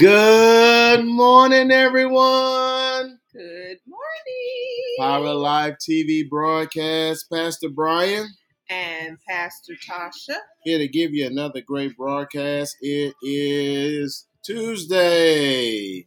Good 0.00 1.04
morning, 1.04 1.70
everyone. 1.70 3.18
Good 3.34 3.78
morning. 3.86 4.96
Power 4.98 5.34
Live 5.34 5.74
TV 5.76 6.26
broadcast. 6.26 7.26
Pastor 7.30 7.68
Brian 7.68 8.26
And 8.70 9.18
Pastor 9.28 9.74
Tasha. 9.74 10.36
here 10.64 10.78
to 10.78 10.88
give 10.88 11.12
you 11.12 11.26
another 11.26 11.60
great 11.60 11.98
broadcast. 11.98 12.78
It 12.80 13.12
is 13.22 14.24
Tuesday. 14.42 16.06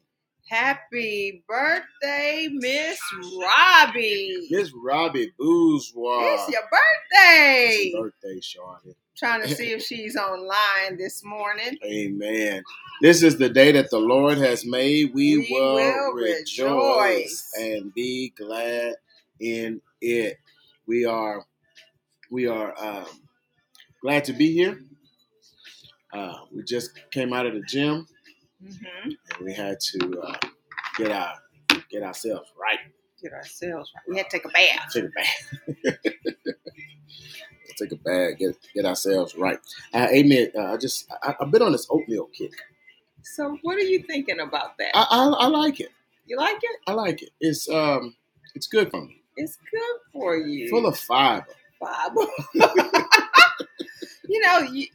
Happy 0.49 1.43
birthday, 1.47 2.47
Miss 2.51 2.99
Robbie. 3.39 4.47
Miss 4.49 4.71
Robbie 4.83 5.31
Bourgeois. 5.37 6.33
It's 6.33 6.49
your 6.51 6.63
birthday. 6.63 7.67
It's 7.67 7.93
your 7.93 8.03
birthday, 8.05 8.39
Shawty. 8.39 8.95
Trying 9.17 9.41
to 9.43 9.47
see 9.55 9.71
if 9.71 9.81
she's 9.83 10.15
online 10.15 10.97
this 10.97 11.23
morning. 11.23 11.77
Amen. 11.85 12.63
This 13.01 13.23
is 13.23 13.37
the 13.37 13.49
day 13.49 13.71
that 13.73 13.89
the 13.91 13.99
Lord 13.99 14.37
has 14.37 14.65
made. 14.65 15.11
We, 15.13 15.37
We 15.37 15.47
will, 15.51 15.73
will 15.75 16.13
rejoice, 16.13 16.57
rejoice. 16.59 17.51
and 17.59 17.93
be 17.93 18.33
glad 18.37 18.95
in 19.39 19.81
it. 20.01 20.37
We 20.87 21.05
are 21.05 21.45
we 22.31 22.47
are 22.47 22.73
um, 22.83 23.05
glad 24.01 24.23
to 24.25 24.33
be 24.33 24.53
here. 24.53 24.79
Uh, 26.13 26.35
we 26.53 26.63
just 26.63 26.91
came 27.11 27.33
out 27.33 27.45
of 27.45 27.53
the 27.53 27.61
gym 27.67 28.07
hmm 28.61 29.09
and 29.09 29.45
we 29.45 29.53
had 29.53 29.77
to 29.79 30.21
uh, 30.21 30.37
get 30.97 31.11
our 31.11 31.33
get 31.89 32.01
ourselves 32.03 32.49
right. 32.59 32.79
Get 33.21 33.33
ourselves 33.33 33.91
right. 33.95 34.03
We 34.09 34.17
had 34.17 34.29
to 34.29 34.37
take 34.37 34.45
a 34.45 34.49
bath. 34.49 34.91
Take 34.93 35.05
a 35.05 35.09
bath. 35.09 36.13
Take 37.77 37.91
a 37.91 37.95
bath. 37.97 38.37
Get 38.39 38.57
get 38.73 38.85
ourselves 38.85 39.35
right. 39.35 39.59
Uh, 39.93 40.07
amen. 40.11 40.51
Uh, 40.57 40.73
I 40.73 40.77
just 40.77 41.11
I, 41.23 41.35
I've 41.39 41.51
been 41.51 41.61
on 41.61 41.71
this 41.71 41.87
oatmeal 41.89 42.27
kick. 42.27 42.51
So, 43.23 43.57
what 43.61 43.77
are 43.77 43.81
you 43.83 44.03
thinking 44.03 44.39
about 44.39 44.77
that? 44.77 44.91
I, 44.95 45.07
I, 45.09 45.45
I 45.45 45.47
like 45.47 45.79
it. 45.79 45.89
you 46.25 46.37
like 46.37 46.57
it? 46.61 46.79
I 46.87 46.93
like 46.93 47.21
it. 47.23 47.29
It's 47.39 47.69
um, 47.69 48.15
it's 48.55 48.67
good 48.67 48.91
for 48.91 49.01
me. 49.01 49.21
It's 49.37 49.57
good 49.71 49.99
for 50.11 50.37
you. 50.37 50.69
Full 50.69 50.85
of 50.85 50.97
fiber. 50.97 51.47
Bible. 51.81 52.27
you 52.53 54.41
know, 54.41 54.59
you, 54.59 54.87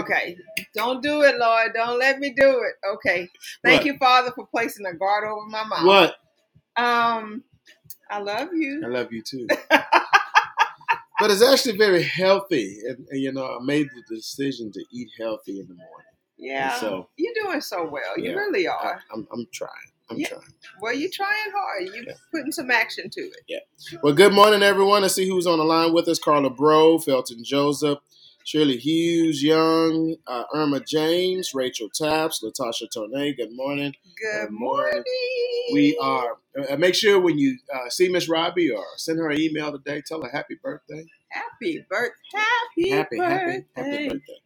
okay. 0.00 0.36
Don't 0.74 1.02
do 1.02 1.22
it, 1.22 1.36
Lord. 1.38 1.72
Don't 1.74 1.98
let 1.98 2.18
me 2.18 2.30
do 2.36 2.62
it. 2.64 2.74
Okay. 2.94 3.28
Thank 3.64 3.78
What? 3.78 3.86
you, 3.86 3.96
Father, 3.98 4.32
for 4.34 4.46
placing 4.46 4.86
a 4.86 4.94
guard 4.94 5.24
over 5.24 5.46
my 5.46 5.64
mouth. 5.64 5.84
What? 5.84 6.16
Um, 6.76 7.44
I 8.10 8.18
love 8.18 8.48
you. 8.54 8.82
I 8.84 8.88
love 8.88 9.12
you 9.12 9.22
too. 9.22 9.46
but 11.24 11.30
it's 11.30 11.42
actually 11.42 11.78
very 11.78 12.02
healthy, 12.02 12.80
and, 12.86 13.06
and, 13.08 13.18
you 13.18 13.32
know, 13.32 13.46
I 13.46 13.64
made 13.64 13.88
the 13.94 14.14
decision 14.14 14.70
to 14.72 14.84
eat 14.92 15.08
healthy 15.18 15.58
in 15.58 15.66
the 15.68 15.74
morning. 15.74 16.06
Yeah. 16.36 16.78
So- 16.78 17.08
You're 17.16 17.32
doing 17.42 17.62
so 17.62 17.88
well. 17.88 18.18
You 18.18 18.32
Yeah. 18.32 18.36
really 18.36 18.68
I, 18.68 18.72
are. 18.74 19.00
I'm, 19.10 19.26
I'm 19.32 19.46
trying. 19.50 19.70
I'm 20.10 20.18
Yeah. 20.18 20.28
trying. 20.28 20.42
Well, 20.82 20.92
you're 20.92 21.10
trying 21.10 21.50
hard. 21.56 21.84
You're 21.94 22.04
Yeah. 22.04 22.12
putting 22.30 22.52
some 22.52 22.70
action 22.70 23.08
to 23.08 23.20
it. 23.22 23.40
Yeah. 23.48 23.60
Well, 24.02 24.12
good 24.12 24.34
morning, 24.34 24.62
everyone. 24.62 25.00
Let's 25.00 25.14
see 25.14 25.26
who's 25.26 25.46
on 25.46 25.58
the 25.58 25.64
line 25.64 25.94
with 25.94 26.08
us. 26.08 26.18
Carla 26.18 26.50
Bro, 26.50 26.98
Felton 26.98 27.42
Joseph, 27.42 28.00
Shirley 28.44 28.78
Hughes, 28.78 29.42
Young, 29.42 30.16
uh, 30.26 30.44
Irma 30.54 30.80
James, 30.80 31.54
Rachel 31.54 31.90
Taps, 31.94 32.42
Latasha 32.44 32.90
Tornay. 32.92 33.34
Good 33.34 33.54
morning. 33.56 33.94
Good 34.20 34.42
Good 34.48 34.52
morning. 34.52 34.92
morning. 34.94 35.04
We 35.74 35.98
are. 36.02 36.38
Uh, 36.70 36.76
make 36.76 36.94
sure 36.96 37.20
when 37.20 37.38
you 37.38 37.58
uh, 37.74 37.90
see 37.90 38.08
Miss 38.10 38.28
Robbie 38.28 38.70
or 38.70 38.84
send 38.96 39.18
her 39.20 39.30
an 39.30 39.40
email 39.40 39.72
today, 39.72 40.02
tell 40.06 40.22
her 40.22 40.30
happy 40.30 40.56
birthday. 40.62 41.06
Happy 41.30 41.84
birthday. 41.90 42.12
Happy, 42.34 42.90
happy, 42.90 43.16
birthday. 43.18 43.64
happy, 43.66 43.66
happy 43.76 44.08
birthday. 44.08 44.40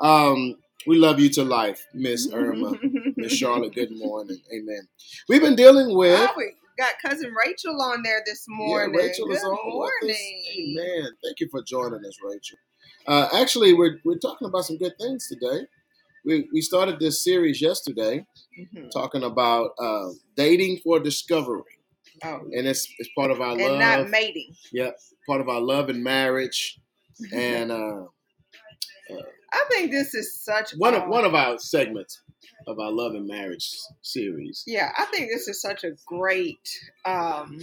Um, 0.00 0.56
we 0.86 0.98
love 0.98 1.20
you 1.20 1.30
to 1.30 1.44
life, 1.44 1.86
Miss 1.94 2.28
Irma, 2.34 2.78
Miss 3.16 3.32
Charlotte. 3.32 3.74
Good 3.74 3.92
morning, 3.96 4.40
Amen. 4.54 4.88
We've 5.28 5.42
been 5.42 5.56
dealing 5.56 5.96
with. 5.96 6.18
Oh, 6.20 6.34
we 6.36 6.52
got 6.78 6.94
cousin 7.04 7.32
Rachel 7.34 7.80
on 7.82 8.02
there 8.02 8.22
this 8.26 8.44
morning. 8.48 8.94
Yeah, 8.94 9.00
Rachel 9.06 9.26
Good 9.28 9.34
is 9.36 9.44
on 9.44 9.58
morning. 9.68 10.44
Amen. 10.58 11.08
Thank 11.24 11.40
you 11.40 11.48
for 11.50 11.62
joining 11.62 12.04
us, 12.06 12.18
Rachel. 12.24 12.58
Uh, 13.06 13.28
actually, 13.34 13.74
we're 13.74 13.98
we're 14.04 14.18
talking 14.18 14.48
about 14.48 14.64
some 14.64 14.78
good 14.78 14.96
things 14.98 15.28
today. 15.28 15.66
We 16.24 16.48
we 16.52 16.60
started 16.60 16.98
this 16.98 17.22
series 17.22 17.60
yesterday, 17.60 18.26
Mhm. 18.58 18.90
talking 18.90 19.22
about 19.24 19.72
uh, 19.78 20.10
dating 20.36 20.78
for 20.82 20.98
discovery, 21.00 21.62
Oh, 22.24 22.40
and 22.52 22.66
it's 22.66 22.88
it's 22.98 23.10
part 23.16 23.30
of 23.30 23.40
our 23.40 23.52
and 23.52 23.60
love. 23.60 23.78
not 23.78 24.08
mating. 24.10 24.54
Yep, 24.72 24.98
part 25.26 25.40
of 25.40 25.48
our 25.48 25.60
love 25.60 25.88
and 25.90 26.02
marriage, 26.02 26.80
and 27.32 27.70
uh, 27.70 28.04
I 29.52 29.64
think 29.70 29.90
this 29.90 30.14
is 30.14 30.42
such 30.42 30.72
one 30.78 30.94
a- 30.94 30.98
of 31.00 31.08
one 31.08 31.24
of 31.24 31.34
our 31.34 31.58
segments 31.58 32.22
of 32.66 32.78
our 32.78 32.90
love 32.90 33.14
and 33.14 33.26
marriage 33.26 33.70
series. 34.02 34.64
yeah. 34.66 34.92
I 34.96 35.04
think 35.06 35.28
this 35.30 35.48
is 35.48 35.60
such 35.60 35.84
a 35.84 35.92
great, 36.06 36.66
um, 37.04 37.60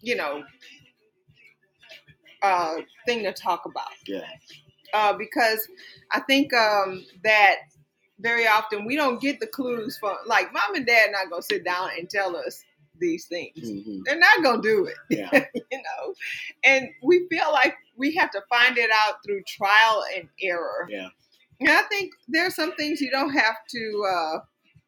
you 0.00 0.16
know, 0.16 0.42
uh, 2.42 2.76
thing 3.06 3.22
to 3.24 3.32
talk 3.32 3.64
about 3.66 3.88
Yeah, 4.06 4.20
uh, 4.96 5.12
because 5.16 5.68
I 6.12 6.20
think 6.20 6.52
um, 6.54 7.04
that 7.22 7.56
very 8.18 8.46
often 8.46 8.84
we 8.86 8.96
don't 8.96 9.20
get 9.20 9.40
the 9.40 9.46
clues 9.46 9.98
from 9.98 10.16
like 10.26 10.52
mom 10.52 10.74
and 10.74 10.86
dad 10.86 11.10
not 11.12 11.30
gonna 11.30 11.42
sit 11.42 11.64
down 11.64 11.90
and 11.98 12.08
tell 12.08 12.36
us 12.36 12.64
these 12.98 13.26
things. 13.26 13.52
hmm 13.58 14.00
They're 14.06 14.18
not 14.18 14.42
gonna 14.42 14.62
do 14.62 14.86
it. 14.86 14.96
yeah, 15.10 15.30
you 15.54 15.78
know 15.78 16.14
and 16.64 16.88
we 17.02 17.26
feel 17.28 17.52
like 17.52 17.74
we 17.96 18.14
have 18.14 18.30
to 18.30 18.42
find 18.48 18.78
it 18.78 18.90
out 18.94 19.16
through 19.24 19.42
trial 19.46 20.04
and 20.14 20.28
error 20.42 20.86
yeah, 20.88 21.08
and 21.60 21.70
i 21.70 21.82
think 21.82 22.12
there's 22.28 22.54
some 22.54 22.74
things 22.76 23.00
you 23.00 23.10
don't 23.10 23.30
have 23.30 23.56
to 23.68 24.04
uh, 24.10 24.38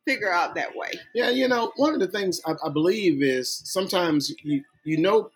figure 0.07 0.33
out 0.33 0.55
that 0.55 0.75
way 0.75 0.91
yeah. 1.15 1.31
You 1.31 1.49
know, 1.49 1.73
one 1.77 1.95
of 1.95 2.01
the 2.01 2.09
things 2.09 2.41
I, 2.47 2.53
I 2.65 2.71
believe 2.71 3.23
is 3.23 3.63
sometimes 3.65 4.33
you 4.43 4.63
you 4.85 4.97
know 4.97 5.31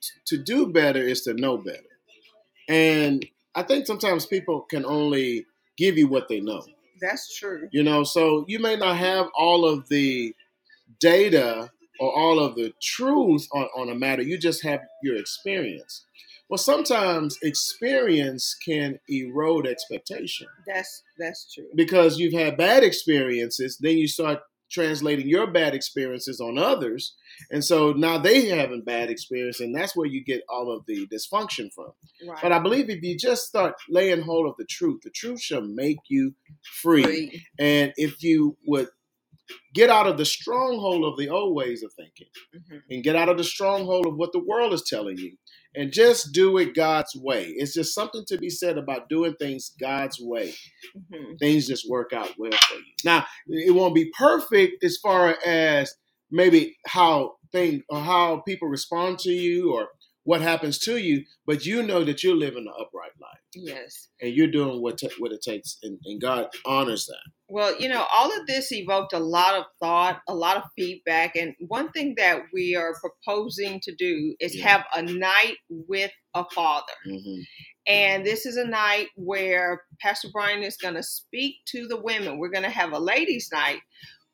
t- 0.00 0.10
to 0.26 0.38
do 0.42 0.66
better 0.72 1.00
is 1.00 1.22
to 1.22 1.34
know 1.34 1.58
better, 1.58 1.78
and 2.68 3.24
I 3.58 3.62
think 3.64 3.86
sometimes 3.86 4.24
people 4.24 4.60
can 4.70 4.86
only 4.86 5.44
give 5.76 5.98
you 5.98 6.06
what 6.06 6.28
they 6.28 6.40
know. 6.40 6.62
that's 7.00 7.36
true 7.36 7.68
You 7.72 7.82
know, 7.82 8.04
so 8.04 8.44
you 8.46 8.60
may 8.60 8.76
not 8.76 8.96
have 8.96 9.26
all 9.36 9.64
of 9.64 9.88
the 9.88 10.32
data 11.00 11.70
or 11.98 12.16
all 12.16 12.38
of 12.38 12.54
the 12.54 12.72
truth 12.80 13.48
on, 13.52 13.66
on 13.76 13.90
a 13.90 13.96
matter. 13.96 14.22
You 14.22 14.38
just 14.38 14.62
have 14.62 14.80
your 15.02 15.16
experience. 15.16 16.04
Well, 16.48 16.58
sometimes 16.58 17.36
experience 17.42 18.56
can 18.64 19.00
erode 19.08 19.66
expectation 19.66 20.46
that's 20.66 21.02
that's 21.18 21.52
true 21.52 21.68
because 21.74 22.18
you've 22.18 22.32
had 22.32 22.56
bad 22.56 22.84
experiences. 22.84 23.76
Then 23.80 23.98
you 23.98 24.06
start 24.06 24.38
translating 24.70 25.28
your 25.28 25.46
bad 25.46 25.74
experiences 25.74 26.40
on 26.40 26.58
others, 26.58 27.14
and 27.50 27.64
so 27.64 27.92
now 27.92 28.18
they 28.18 28.46
having 28.48 28.82
bad 28.82 29.10
experience, 29.10 29.60
and 29.60 29.74
that's 29.74 29.96
where 29.96 30.06
you 30.06 30.22
get 30.24 30.42
all 30.48 30.70
of 30.70 30.84
the 30.86 31.06
dysfunction 31.08 31.72
from. 31.74 31.92
right 32.28 32.38
But 32.42 32.52
I 32.52 32.58
believe 32.58 32.90
if 32.90 33.02
you 33.02 33.16
just 33.16 33.46
start 33.46 33.74
laying 33.88 34.22
hold 34.22 34.48
of 34.48 34.54
the 34.58 34.66
truth, 34.66 35.00
the 35.02 35.10
truth 35.10 35.40
shall 35.40 35.62
make 35.62 35.98
you 36.08 36.34
free. 36.82 37.02
Free. 37.02 37.42
And 37.58 37.92
if 37.96 38.22
you 38.22 38.56
would 38.66 38.88
get 39.74 39.90
out 39.90 40.06
of 40.06 40.18
the 40.18 40.24
stronghold 40.26 41.04
of 41.04 41.18
the 41.18 41.28
old 41.30 41.54
ways 41.54 41.82
of 41.82 41.92
thinking 41.94 42.26
Mhm. 42.54 42.82
and 42.90 43.04
get 43.04 43.16
out 43.16 43.28
of 43.28 43.38
the 43.38 43.44
stronghold 43.44 44.06
of 44.06 44.16
what 44.16 44.32
the 44.32 44.38
world 44.38 44.72
is 44.74 44.82
telling 44.82 45.16
you 45.18 45.36
and 45.76 45.92
just 45.92 46.32
do 46.32 46.58
it 46.58 46.74
God's 46.74 47.14
way. 47.16 47.46
It's 47.56 47.74
just 47.74 47.94
something 47.94 48.24
to 48.28 48.38
be 48.38 48.50
said 48.50 48.78
about 48.78 49.08
doing 49.08 49.34
things 49.34 49.72
God's 49.80 50.18
way. 50.20 50.54
Mhm. 51.12 51.38
Things 51.38 51.66
just 51.68 51.88
work 51.88 52.12
out 52.12 52.32
well 52.38 52.52
for 52.52 52.76
you. 52.76 52.92
Now, 53.04 53.26
it 53.48 53.74
won't 53.74 53.94
be 53.94 54.10
perfect 54.18 54.84
as 54.84 54.98
far 54.98 55.38
as 55.46 55.94
maybe 56.30 56.76
how 56.86 57.36
things 57.52 57.82
or 57.90 58.00
how 58.00 58.42
people 58.46 58.68
respond 58.68 59.18
to 59.20 59.32
you 59.32 59.72
or 59.72 59.88
what 60.28 60.40
happens 60.42 60.78
to 60.78 60.94
you, 60.98 61.24
but 61.46 61.64
you 61.64 61.82
know 61.82 62.04
that 62.04 62.22
you're 62.22 62.36
living 62.46 62.66
an 62.66 62.74
upright 62.82 63.16
life 63.26 63.42
yes 63.54 64.08
and 64.20 64.34
you're 64.36 64.50
doing 64.58 64.82
what 64.82 64.98
ta- 65.00 65.18
what 65.22 65.32
it 65.32 65.42
takes, 65.42 65.78
and, 65.82 65.98
and 66.04 66.20
God 66.20 66.44
honors 66.66 67.06
that. 67.06 67.24
well 67.48 67.72
you 67.82 67.88
know 67.92 68.04
all 68.16 68.30
of 68.38 68.46
this 68.46 68.70
evoked 68.72 69.12
a 69.14 69.18
lot 69.36 69.54
of 69.60 69.64
thought 69.80 70.16
a 70.28 70.34
lot 70.34 70.56
of 70.58 70.64
feedback 70.76 71.30
and 71.40 71.54
one 71.76 71.88
thing 71.92 72.14
that 72.18 72.36
we 72.52 72.76
are 72.76 72.94
proposing 73.04 73.80
to 73.86 73.92
do 74.06 74.34
is 74.38 74.54
Yeah. 74.54 74.68
have 74.68 74.84
a 74.94 75.02
night 75.02 75.56
with 75.90 76.12
a 76.34 76.44
father 76.58 76.98
hmm 77.06 77.40
And 77.86 78.18
this 78.30 78.42
is 78.50 78.56
a 78.58 78.66
night 78.66 79.08
where 79.16 79.70
Pastor 80.04 80.28
Brian 80.34 80.62
is 80.62 80.76
going 80.84 80.98
to 81.00 81.02
speak 81.20 81.54
to 81.72 81.80
the 81.92 82.00
women. 82.08 82.32
We're 82.38 82.50
going 82.56 82.68
to 82.70 82.78
have 82.82 82.92
a 82.92 82.98
ladies' 83.12 83.48
night 83.50 83.80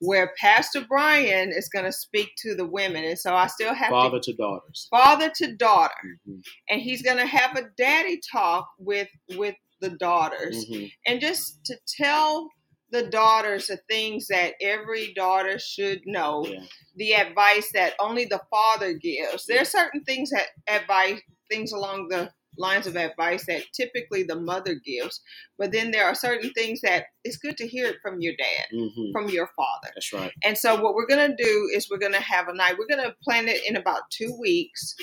where 0.05 0.33
Pastor 0.39 0.85
Brian 0.89 1.51
is 1.53 1.69
going 1.69 1.85
to 1.85 1.93
speak 1.93 2.31
to 2.39 2.55
the 2.55 2.67
women. 2.67 3.05
And 3.05 3.19
so 3.19 3.35
I 3.35 3.47
still 3.47 3.75
have 3.75 3.91
Father 3.91 4.21
to 4.21 4.33
to 4.33 4.37
daughters. 4.37 4.87
father 4.91 5.31
to 5.37 5.55
daughter. 5.57 6.19
Mhm. 6.29 6.43
And 6.69 6.81
he's 6.81 7.03
going 7.03 7.19
to 7.19 7.27
have 7.27 7.57
a 7.57 7.69
daddy 7.77 8.21
talk 8.33 8.69
with 8.79 9.09
with 9.37 9.57
the 9.81 9.91
daughters 9.91 10.65
Mhm. 10.71 10.91
and 11.07 11.21
just 11.21 11.65
to 11.67 11.77
tell 11.99 12.49
the 12.91 13.03
daughters 13.09 13.67
the 13.67 13.77
things 13.89 14.29
that 14.29 14.55
every 14.61 15.13
daughter 15.15 15.59
should 15.59 16.01
know 16.07 16.47
Yeah. 16.47 16.65
the 16.97 17.15
advice 17.15 17.71
that 17.73 17.95
only 17.99 18.25
the 18.25 18.41
father 18.51 18.93
gives. 18.95 19.47
There 19.47 19.61
are 19.61 19.65
certain 19.65 20.05
things 20.05 20.31
that 20.31 20.47
advice 20.69 21.21
things 21.51 21.73
along 21.73 22.09
the 22.09 22.33
lines 22.57 22.87
of 22.87 22.97
advice 22.97 23.47
that 23.47 23.63
typically 23.75 24.23
the 24.23 24.39
mother 24.41 24.75
gives, 24.85 25.21
but 25.59 25.73
then 25.73 25.91
there 25.91 26.05
are 26.07 26.15
certain 26.15 26.51
things 26.53 26.81
that 26.83 27.07
it's 27.25 27.37
good 27.37 27.57
to 27.59 27.67
hear 27.67 27.87
it 27.87 27.97
from 28.03 28.21
your 28.21 28.35
dad, 28.37 28.67
hmm 28.71 29.13
from 29.13 29.29
your 29.29 29.49
father. 29.57 29.89
That's 29.95 30.13
right. 30.13 30.33
And 30.45 30.57
so 30.57 30.81
what 30.81 30.95
we're 30.95 31.07
gonna 31.07 31.35
do 31.37 31.71
is 31.75 31.89
we're 31.91 31.99
gonna 31.99 32.21
have 32.21 32.49
a 32.49 32.55
night. 32.55 32.77
We're 32.79 32.95
gonna 32.95 33.15
plan 33.23 33.49
it 33.49 33.61
in 33.67 33.77
about 33.77 34.03
two 34.11 34.37
weeks, 34.41 34.95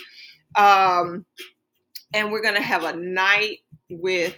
um, 0.56 1.26
and 2.14 2.32
we're 2.32 2.42
gonna 2.44 2.62
have 2.62 2.84
a 2.84 2.96
night 2.96 3.60
with, 3.90 4.36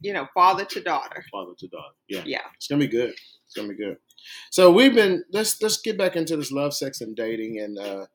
you 0.00 0.12
know, 0.12 0.26
father 0.34 0.64
to 0.64 0.80
daughter. 0.80 1.24
Father 1.30 1.52
to 1.58 1.68
daughter. 1.68 1.94
Yeah. 2.08 2.22
Yeah. 2.24 2.42
It's 2.56 2.66
gonna 2.66 2.80
be 2.80 2.88
good. 2.88 3.14
It's 3.46 3.54
gonna 3.54 3.68
be 3.68 3.76
good. 3.76 3.98
So 4.50 4.70
we've 4.70 4.94
been 4.94 5.24
let's 5.32 5.60
let's 5.62 5.80
get 5.80 5.98
back 5.98 6.16
into 6.16 6.36
this 6.36 6.50
love, 6.52 6.74
sex, 6.74 7.00
and 7.00 7.14
dating 7.14 7.60
and 7.60 7.78
uh, 7.78 8.06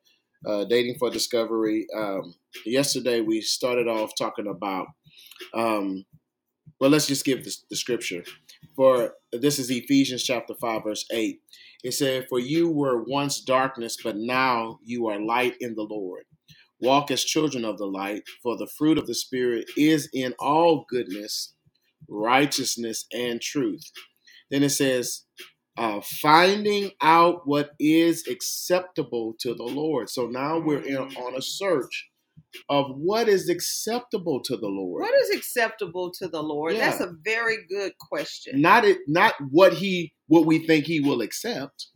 uh, 0.46 0.64
dating 0.64 0.96
for 0.98 1.10
discovery. 1.10 1.86
Um, 1.96 2.34
yesterday 2.66 3.20
we 3.20 3.40
started 3.40 3.88
off 3.88 4.12
talking 4.18 4.48
about. 4.48 4.88
Um, 5.54 6.04
well, 6.80 6.90
let's 6.90 7.06
just 7.08 7.24
give 7.24 7.44
the, 7.44 7.54
the 7.70 7.76
scripture. 7.76 8.24
For 8.76 9.14
this 9.32 9.58
is 9.58 9.70
Ephesians 9.70 10.24
chapter 10.24 10.54
five, 10.60 10.84
verse 10.84 11.06
eight. 11.12 11.40
It 11.84 11.92
said, 11.92 12.26
"For 12.28 12.38
you 12.38 12.70
were 12.70 13.04
once 13.04 13.40
darkness, 13.42 13.96
but 14.02 14.16
now 14.16 14.78
you 14.84 15.08
are 15.08 15.20
light 15.20 15.56
in 15.60 15.74
the 15.74 15.84
Lord. 15.84 16.24
Walk 16.80 17.10
as 17.10 17.24
children 17.24 17.64
of 17.64 17.78
the 17.78 17.86
light. 17.86 18.24
For 18.42 18.56
the 18.56 18.68
fruit 18.78 18.98
of 18.98 19.06
the 19.06 19.14
Spirit 19.14 19.66
is 19.76 20.08
in 20.12 20.34
all 20.38 20.86
goodness, 20.88 21.54
righteousness, 22.08 23.06
and 23.12 23.40
truth." 23.40 23.84
Then 24.50 24.62
it 24.62 24.70
says, 24.70 25.24
uh, 25.80 26.00
finding 26.02 26.90
out 27.00 27.46
what 27.46 27.70
is 27.80 28.26
acceptable 28.28 29.34
to 29.40 29.54
the 29.54 29.64
Lord. 29.64 30.10
So 30.10 30.26
now 30.26 30.58
we're 30.58 30.82
in, 30.82 30.96
on 30.98 31.34
a 31.36 31.40
search 31.42 32.10
of 32.68 32.86
what 32.96 33.28
is 33.28 33.48
acceptable 33.48 34.42
to 34.44 34.56
the 34.58 34.68
Lord. 34.68 35.00
What 35.02 35.14
is 35.22 35.30
acceptable 35.30 36.12
to 36.18 36.28
the 36.28 36.42
Lord? 36.42 36.74
Yeah. 36.74 36.90
That's 36.90 37.00
a 37.00 37.14
very 37.24 37.58
good 37.68 37.92
question. 37.98 38.60
Not 38.60 38.84
it, 38.84 38.98
not 39.08 39.34
what 39.50 39.72
he, 39.72 40.12
what 40.28 40.44
we 40.44 40.66
think 40.66 40.84
he 40.84 41.00
will 41.00 41.22
accept, 41.22 41.86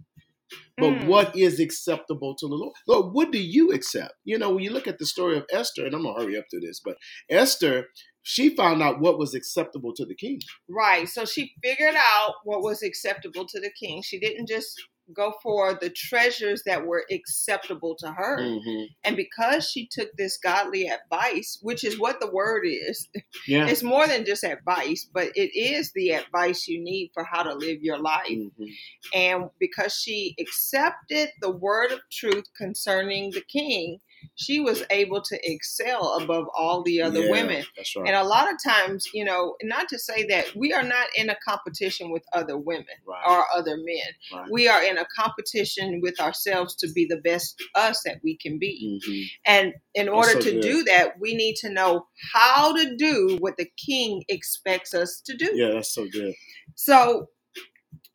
but 0.79 0.91
Mm. 0.93 1.07
what 1.07 1.37
is 1.37 1.61
acceptable 1.61 2.35
to 2.39 2.49
the 2.49 2.55
Lord. 2.55 2.75
Lord, 2.89 3.15
what 3.15 3.31
do 3.33 3.39
you 3.39 3.71
accept? 3.73 4.15
You 4.25 4.39
know, 4.39 4.51
when 4.55 4.65
you 4.65 4.71
look 4.71 4.89
at 4.89 4.99
the 4.99 5.07
story 5.07 5.37
of 5.37 5.45
Esther, 5.53 5.85
and 5.87 5.95
I'm 5.95 6.05
gonna 6.05 6.21
hurry 6.21 6.39
up 6.39 6.47
to 6.51 6.61
this, 6.61 6.81
but 6.85 6.97
Esther, 7.29 7.89
she 8.25 8.57
found 8.57 8.83
out 8.83 9.01
what 9.01 9.19
was 9.19 9.35
acceptable 9.35 9.93
to 9.95 10.05
the 10.05 10.15
king. 10.15 10.41
Right. 10.69 11.07
So 11.09 11.25
she 11.27 11.53
figured 11.63 11.95
out 11.95 12.33
what 12.45 12.63
was 12.63 12.83
acceptable 12.83 13.47
to 13.47 13.61
the 13.61 13.71
king. 13.79 14.03
She 14.03 14.19
didn't 14.19 14.49
just 14.49 14.75
go 15.15 15.35
for 15.43 15.75
the 15.79 15.91
treasures 15.91 16.63
that 16.65 16.87
were 16.87 17.05
acceptable 17.11 17.95
to 17.99 18.11
her. 18.13 18.39
Mhm. 18.41 18.87
And 19.05 19.17
because 19.17 19.69
she 19.69 19.87
took 19.87 20.09
this 20.17 20.39
godly 20.39 20.89
advice, 20.89 21.59
which 21.61 21.85
is 21.85 21.99
what 21.99 22.21
the 22.21 22.31
word 22.31 22.63
is, 22.67 23.07
Yeah. 23.47 23.67
it's 23.69 23.83
more 23.83 24.07
than 24.07 24.25
just 24.25 24.43
advice, 24.43 25.07
but 25.13 25.29
it 25.35 25.55
is 25.55 25.93
the 25.95 26.13
advice 26.13 26.67
you 26.67 26.83
need 26.83 27.11
for 27.13 27.23
how 27.25 27.43
to 27.43 27.53
live 27.55 27.83
your 27.83 27.99
life. 27.99 28.29
Mhm. 28.31 28.69
And 29.13 29.45
because 29.61 29.93
she 29.95 30.35
accepted 30.41 31.29
the 31.43 31.51
word 31.51 31.93
of 31.93 32.01
truth 32.11 32.47
concerning 32.57 33.33
the 33.33 33.43
king, 33.43 34.01
she 34.35 34.61
was 34.61 34.83
able 34.91 35.23
to 35.23 35.39
excel 35.43 36.19
above 36.21 36.47
all 36.57 36.83
the 36.83 37.03
other 37.03 37.21
Yeah, 37.21 37.31
women. 37.31 37.65
That's 37.77 37.95
right. 37.97 38.07
And 38.07 38.17
a 38.17 38.25
lot 38.25 38.53
of 38.53 38.57
times, 38.63 39.07
you 39.13 39.25
know, 39.25 39.57
not 39.63 39.89
to 39.89 39.99
say 39.99 40.25
that 40.27 40.55
we 40.57 40.73
are 40.73 40.83
not 40.83 41.07
in 41.17 41.31
a 41.31 41.37
competition 41.47 42.11
with 42.11 42.23
other 42.33 42.57
women 42.59 42.87
right. 43.07 43.25
or 43.27 43.45
other 43.55 43.77
men. 43.77 44.13
right. 44.33 44.51
We 44.51 44.69
are 44.69 44.83
in 44.83 44.99
a 44.99 45.07
competition 45.17 46.01
with 46.03 46.21
ourselves 46.21 46.75
to 46.77 46.93
be 46.93 47.07
the 47.07 47.19
best 47.19 47.63
us 47.75 48.03
that 48.05 48.19
we 48.23 48.37
can 48.37 48.59
be. 48.59 49.01
Mhm. 49.07 49.25
And 49.47 49.75
in 49.95 50.09
order 50.09 50.33
so 50.33 50.41
to 50.41 50.51
good. 50.53 50.63
do 50.63 50.83
that, 50.85 51.19
we 51.21 51.35
need 51.35 51.57
to 51.57 51.71
know 51.71 52.07
how 52.33 52.75
to 52.77 52.97
do 52.97 53.37
what 53.41 53.57
the 53.57 53.69
king 53.77 54.25
expects 54.29 54.95
us 54.95 55.21
to 55.27 55.37
do. 55.37 55.51
Yeah, 55.55 55.71
that's 55.73 55.95
so 55.95 56.07
good. 56.07 56.35
So 56.75 57.29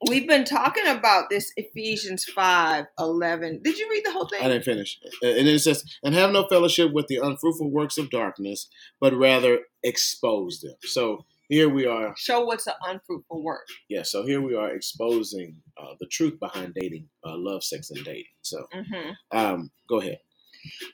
we've 0.08 0.28
been 0.28 0.46
talking 0.46 0.88
about 0.88 1.30
this 1.30 1.52
Ephesians 1.58 2.26
5 2.26 2.86
11. 3.00 3.62
Did 3.64 3.78
you 3.78 3.90
read 3.90 4.04
the 4.06 4.12
whole 4.12 4.28
thing? 4.28 4.42
I 4.44 4.48
didn't 4.50 4.66
finish. 4.66 5.00
And 5.22 5.48
then 5.48 5.48
it 5.48 5.60
says, 5.60 5.84
and 6.04 6.16
have 6.16 6.32
no 6.32 6.48
fellowship 6.48 6.92
with 6.94 7.08
the 7.08 7.18
unfruitful 7.18 7.72
works 7.72 7.98
of 7.98 8.10
darkness, 8.10 8.68
but 9.02 9.14
rather 9.14 9.60
expose 9.84 10.62
them. 10.62 10.76
So 10.84 11.26
here 11.50 11.70
we 11.70 11.86
are. 11.88 12.14
Show 12.18 12.46
what's 12.46 12.68
an 12.68 12.74
unfruitful 12.86 13.44
work. 13.44 13.68
Yeah, 13.90 14.04
so 14.04 14.26
here 14.26 14.42
we 14.42 14.56
are 14.56 14.70
exposing 14.70 15.58
uh, 15.78 15.96
the 16.00 16.08
truth 16.08 16.40
behind 16.40 16.76
dating, 16.76 17.10
uh, 17.26 17.36
love, 17.38 17.64
sex, 17.64 17.90
and 17.92 18.04
dating. 18.06 18.26
So 18.42 18.66
hmm 18.74 19.12
um, 19.32 19.72
go 19.90 20.00
ahead. 20.00 20.20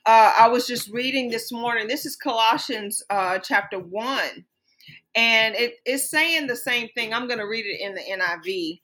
uh, 0.05 0.33
I 0.39 0.47
was 0.49 0.67
just 0.67 0.91
reading 0.91 1.29
this 1.31 1.51
morning. 1.51 1.87
This 1.87 2.05
is 2.05 2.15
Colossians 2.15 3.03
uh, 3.09 3.39
chapter 3.39 3.79
1. 3.79 4.45
And 5.15 5.55
it 5.55 5.75
is 5.85 6.09
saying 6.09 6.47
the 6.47 6.55
same 6.55 6.89
thing. 6.95 7.13
I'm 7.13 7.27
going 7.27 7.39
to 7.39 7.47
read 7.47 7.65
it 7.65 7.81
in 7.81 7.95
the 7.95 8.01
NIV. 8.01 8.81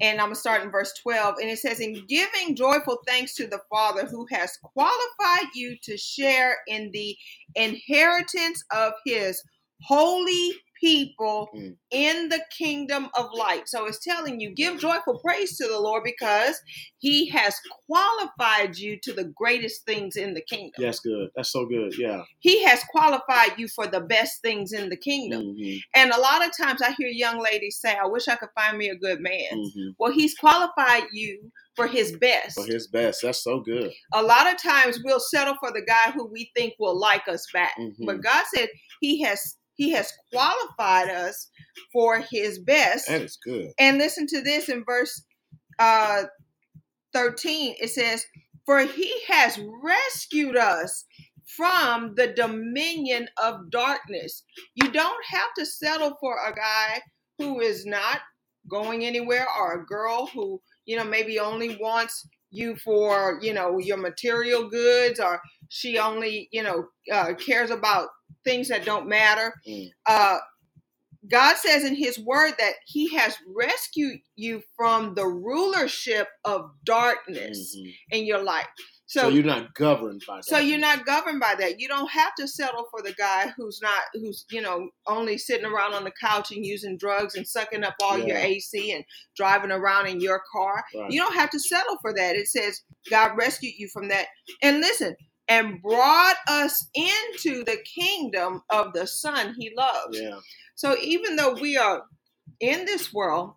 And 0.00 0.20
I'm 0.20 0.26
going 0.26 0.34
to 0.34 0.40
start 0.40 0.62
in 0.62 0.70
verse 0.70 0.92
12. 1.02 1.36
And 1.40 1.50
it 1.50 1.58
says, 1.58 1.80
In 1.80 2.04
giving 2.06 2.56
joyful 2.56 2.98
thanks 3.06 3.34
to 3.34 3.46
the 3.46 3.60
Father 3.70 4.06
who 4.06 4.26
has 4.30 4.56
qualified 4.62 5.48
you 5.54 5.76
to 5.82 5.96
share 5.96 6.56
in 6.66 6.90
the 6.92 7.16
inheritance 7.54 8.64
of 8.72 8.92
his 9.04 9.42
holy 9.82 10.52
people 10.80 11.48
Mm. 11.54 11.76
in 11.90 12.28
the 12.28 12.40
kingdom 12.56 13.08
of 13.14 13.28
light. 13.34 13.68
So 13.68 13.86
it's 13.86 14.02
telling 14.02 14.40
you, 14.40 14.50
give 14.50 14.78
joyful 14.78 15.18
praise 15.18 15.56
to 15.58 15.66
the 15.68 15.78
Lord 15.80 16.02
because 16.04 16.56
he 16.98 17.28
has 17.30 17.54
qualified 17.86 18.78
you 18.78 18.98
to 19.02 19.12
the 19.12 19.24
greatest 19.24 19.84
things 19.84 20.16
in 20.16 20.34
the 20.34 20.40
kingdom. 20.40 20.72
That's 20.82 21.00
good. 21.00 21.28
That's 21.36 21.50
so 21.52 21.66
good. 21.66 21.96
Yeah. 21.98 22.22
He 22.38 22.62
has 22.64 22.82
qualified 22.90 23.58
you 23.58 23.68
for 23.68 23.86
the 23.86 24.00
best 24.00 24.40
things 24.42 24.72
in 24.72 24.88
the 24.88 24.96
kingdom. 24.96 25.42
Mhm, 25.42 25.80
And 25.94 26.12
a 26.12 26.20
lot 26.20 26.44
of 26.46 26.56
times 26.56 26.80
I 26.82 26.92
hear 26.92 27.08
young 27.08 27.38
ladies 27.40 27.78
say, 27.80 27.94
I 27.96 28.06
wish 28.06 28.28
I 28.28 28.36
could 28.36 28.50
find 28.54 28.78
me 28.78 28.88
a 28.88 28.96
good 28.96 29.20
man. 29.20 29.50
mhm. 29.52 29.94
Well, 29.98 30.12
he's 30.12 30.34
qualified 30.36 31.04
you 31.12 31.50
for 31.76 31.86
his 31.86 32.16
best. 32.16 32.54
For 32.56 32.66
his 32.66 32.86
best. 32.88 33.22
That's 33.22 33.42
so 33.42 33.60
good. 33.60 33.92
a 34.12 34.22
lot 34.22 34.46
of 34.52 34.60
times 34.60 34.98
we'll 35.04 35.20
settle 35.20 35.54
for 35.60 35.70
the 35.72 35.82
guy 35.82 36.10
who 36.12 36.24
we 36.26 36.50
think 36.56 36.74
will 36.78 36.98
like 36.98 37.26
us 37.28 37.46
back. 37.52 37.74
Mhm. 37.78 38.06
But 38.06 38.22
God 38.22 38.44
said 38.54 38.68
he 39.00 39.22
has 39.22 39.56
he 39.80 39.92
has 39.92 40.12
qualified 40.30 41.08
us 41.08 41.48
for 41.90 42.22
his 42.30 42.58
best. 42.58 43.08
That 43.08 43.22
is 43.22 43.38
good. 43.42 43.70
And 43.78 43.96
listen 43.96 44.26
to 44.26 44.42
this 44.42 44.68
in 44.68 44.84
verse 44.84 45.24
uh, 45.78 46.24
13. 47.14 47.76
It 47.80 47.88
says, 47.88 48.26
For 48.66 48.80
he 48.80 49.10
has 49.28 49.58
rescued 49.82 50.58
us 50.58 51.06
from 51.56 52.14
the 52.14 52.26
dominion 52.26 53.28
of 53.42 53.70
darkness. 53.70 54.44
You 54.74 54.90
don't 54.90 55.24
have 55.24 55.48
to 55.56 55.64
settle 55.64 56.14
for 56.20 56.36
a 56.46 56.54
guy 56.54 57.00
who 57.38 57.60
is 57.60 57.86
not 57.86 58.20
going 58.70 59.06
anywhere 59.06 59.46
or 59.58 59.80
a 59.80 59.86
girl 59.86 60.26
who, 60.26 60.60
you 60.84 60.98
know, 60.98 61.04
maybe 61.04 61.38
only 61.38 61.78
wants 61.80 62.28
you 62.50 62.76
for, 62.76 63.38
you 63.42 63.54
know, 63.54 63.78
your 63.78 63.96
material 63.96 64.68
goods 64.68 65.20
or 65.20 65.40
she 65.68 65.98
only, 65.98 66.48
you 66.52 66.62
know, 66.62 66.86
uh, 67.12 67.34
cares 67.34 67.70
about 67.70 68.08
things 68.44 68.68
that 68.68 68.84
don't 68.84 69.08
matter. 69.08 69.54
Mm. 69.68 69.90
Uh, 70.06 70.38
God 71.28 71.56
says 71.56 71.84
in 71.84 71.94
His 71.94 72.18
Word 72.18 72.52
that 72.58 72.74
He 72.86 73.14
has 73.14 73.36
rescued 73.46 74.20
you 74.36 74.62
from 74.76 75.14
the 75.14 75.26
rulership 75.26 76.28
of 76.44 76.70
darkness 76.84 77.76
Mhm. 77.76 77.94
in 78.10 78.24
your 78.26 78.42
life. 78.42 78.66
So, 79.06 79.22
So, 79.22 79.28
you're 79.28 79.42
not 79.42 79.74
governed 79.74 80.22
by 80.26 80.36
that. 80.36 80.44
so 80.44 80.58
you're 80.58 80.78
not 80.78 81.04
governed 81.04 81.40
by 81.40 81.56
that. 81.56 81.80
You 81.80 81.88
don't 81.88 82.10
have 82.10 82.32
to 82.36 82.46
settle 82.46 82.86
for 82.92 83.02
the 83.02 83.12
guy 83.12 83.52
who's 83.56 83.80
not, 83.82 84.04
who's 84.14 84.46
you 84.50 84.60
know, 84.62 84.88
only 85.08 85.36
sitting 85.36 85.66
around 85.66 85.94
on 85.94 86.04
the 86.04 86.12
couch 86.12 86.52
and 86.52 86.64
using 86.64 86.96
drugs 86.96 87.34
and 87.34 87.46
sucking 87.46 87.82
up 87.82 87.96
all 88.00 88.16
your 88.18 88.36
AC 88.36 88.92
and 88.92 89.04
driving 89.36 89.72
around 89.72 90.06
in 90.06 90.20
your 90.20 90.40
car. 90.52 90.84
Right. 90.94 91.10
You 91.10 91.20
don't 91.20 91.34
have 91.34 91.50
to 91.50 91.58
settle 91.58 91.98
for 92.00 92.14
that. 92.14 92.36
It 92.36 92.46
says 92.46 92.82
God 93.10 93.36
rescued 93.36 93.74
you 93.78 93.88
from 93.88 94.08
that. 94.08 94.28
And 94.62 94.80
listen, 94.80 95.16
and 95.50 95.82
brought 95.82 96.36
us 96.48 96.88
into 96.94 97.64
the 97.64 97.76
kingdom 97.84 98.62
of 98.70 98.92
the 98.94 99.06
Son 99.06 99.54
He 99.58 99.72
loves. 99.76 100.18
Yeah. 100.18 100.38
So 100.76 100.96
even 101.02 101.36
though 101.36 101.54
we 101.60 101.76
are 101.76 102.04
in 102.60 102.86
this 102.86 103.12
world, 103.12 103.54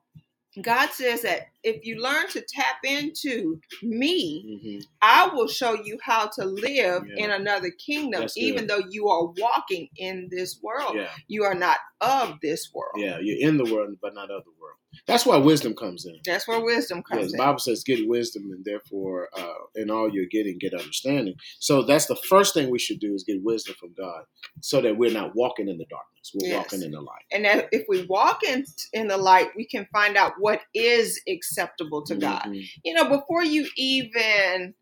God 0.62 0.90
says 0.92 1.22
that 1.24 1.48
if 1.64 1.84
you 1.86 2.00
learn 2.02 2.28
to 2.30 2.42
tap 2.48 2.78
into 2.84 3.60
me, 3.82 4.60
Mhm. 4.64 4.86
I 5.02 5.28
will 5.34 5.48
show 5.48 5.74
you 5.74 5.98
how 6.02 6.28
to 6.36 6.46
live 6.46 7.08
Yeah. 7.08 7.26
in 7.26 7.32
another 7.32 7.72
kingdom, 7.72 8.22
That's 8.22 8.36
good. 8.36 8.42
even 8.42 8.68
though 8.68 8.84
you 8.90 9.08
are 9.10 9.26
walking 9.26 9.90
in 9.98 10.28
this 10.30 10.60
world. 10.62 10.96
Yeah. 10.96 11.10
You 11.28 11.44
are 11.46 11.56
not 11.56 11.80
of 12.02 12.40
this 12.42 12.72
world. 12.74 12.96
Yeah. 12.98 13.18
You're 13.20 13.40
in 13.50 13.58
the 13.58 13.66
world, 13.66 13.98
but 14.02 14.14
not 14.14 14.30
of 14.30 14.44
the 14.44 14.52
world. 14.60 14.78
That's 15.08 15.26
why 15.26 15.38
wisdom 15.38 15.76
comes 15.76 16.06
in. 16.06 16.16
That's 16.26 16.48
where 16.48 16.64
wisdom 16.64 17.04
Yeah, 17.10 17.18
comes 17.18 17.32
the 17.32 17.38
in. 17.38 17.46
Bible 17.46 17.60
says, 17.60 17.84
"Get 17.84 18.08
wisdom, 18.08 18.52
and 18.52 18.64
therefore, 18.66 19.30
uh, 19.38 19.54
in 19.76 19.90
all 19.92 20.10
you're 20.14 20.26
getting, 20.28 20.58
get 20.58 20.74
understanding." 20.74 21.36
So 21.60 21.82
that's 21.84 22.06
the 22.06 22.16
first 22.16 22.54
thing 22.54 22.70
we 22.70 22.80
should 22.80 23.00
do 23.00 23.14
is 23.14 23.24
get 23.24 23.42
wisdom 23.44 23.76
from 23.80 23.94
God, 23.98 24.24
so 24.62 24.82
that 24.82 24.98
we're 24.98 25.12
not 25.12 25.36
walking 25.36 25.68
in 25.70 25.78
the 25.78 25.86
darkness. 25.86 26.32
We're 26.36 26.50
Yes. 26.50 26.58
walking 26.72 26.84
in 26.84 26.92
the 26.92 27.02
light. 27.02 27.26
And 27.32 27.46
that 27.46 27.70
if 27.72 27.86
we 27.90 28.06
walk 28.06 28.44
in 28.44 28.66
in 28.94 29.08
the 29.08 29.18
light, 29.18 29.50
we 29.56 29.66
can 29.66 29.86
find 29.92 30.16
out 30.18 30.34
what 30.40 30.62
is 30.74 31.22
acceptable 31.28 32.04
to 32.06 32.16
God. 32.16 32.44
Mhm. 32.44 32.66
You 32.84 32.94
know, 32.94 33.10
before 33.10 33.44
you 33.44 33.68
even, 33.78 34.74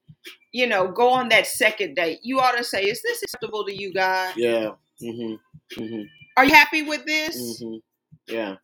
you 0.51 0.67
know, 0.67 0.87
go 0.91 1.09
on 1.09 1.29
that 1.29 1.47
second 1.47 1.95
date, 1.95 2.19
you 2.23 2.39
ought 2.39 2.57
to 2.57 2.63
say, 2.63 2.83
"Is 2.83 3.01
this 3.01 3.23
acceptable 3.23 3.65
to 3.65 3.75
you, 3.75 3.93
God?" 3.93 4.35
Yeah. 4.37 4.75
hmm 4.99 5.35
hmm 5.75 6.03
Are 6.37 6.45
you 6.45 6.51
happy 6.53 6.83
with 6.83 7.05
this? 7.05 7.59
hmm 7.59 7.75
Yeah. 8.27 8.57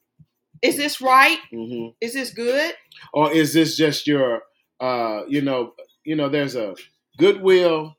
Is 0.61 0.77
this 0.77 1.01
right? 1.01 1.39
hmm 1.51 1.87
Is 2.01 2.13
this 2.13 2.31
good? 2.31 2.73
Or 3.13 3.31
is 3.31 3.53
this 3.53 3.77
just 3.77 4.07
your, 4.07 4.41
uh, 4.79 5.21
you 5.27 5.41
know, 5.41 5.73
you 6.05 6.15
know, 6.15 6.29
there's 6.29 6.55
a 6.55 6.75
goodwill, 7.17 7.95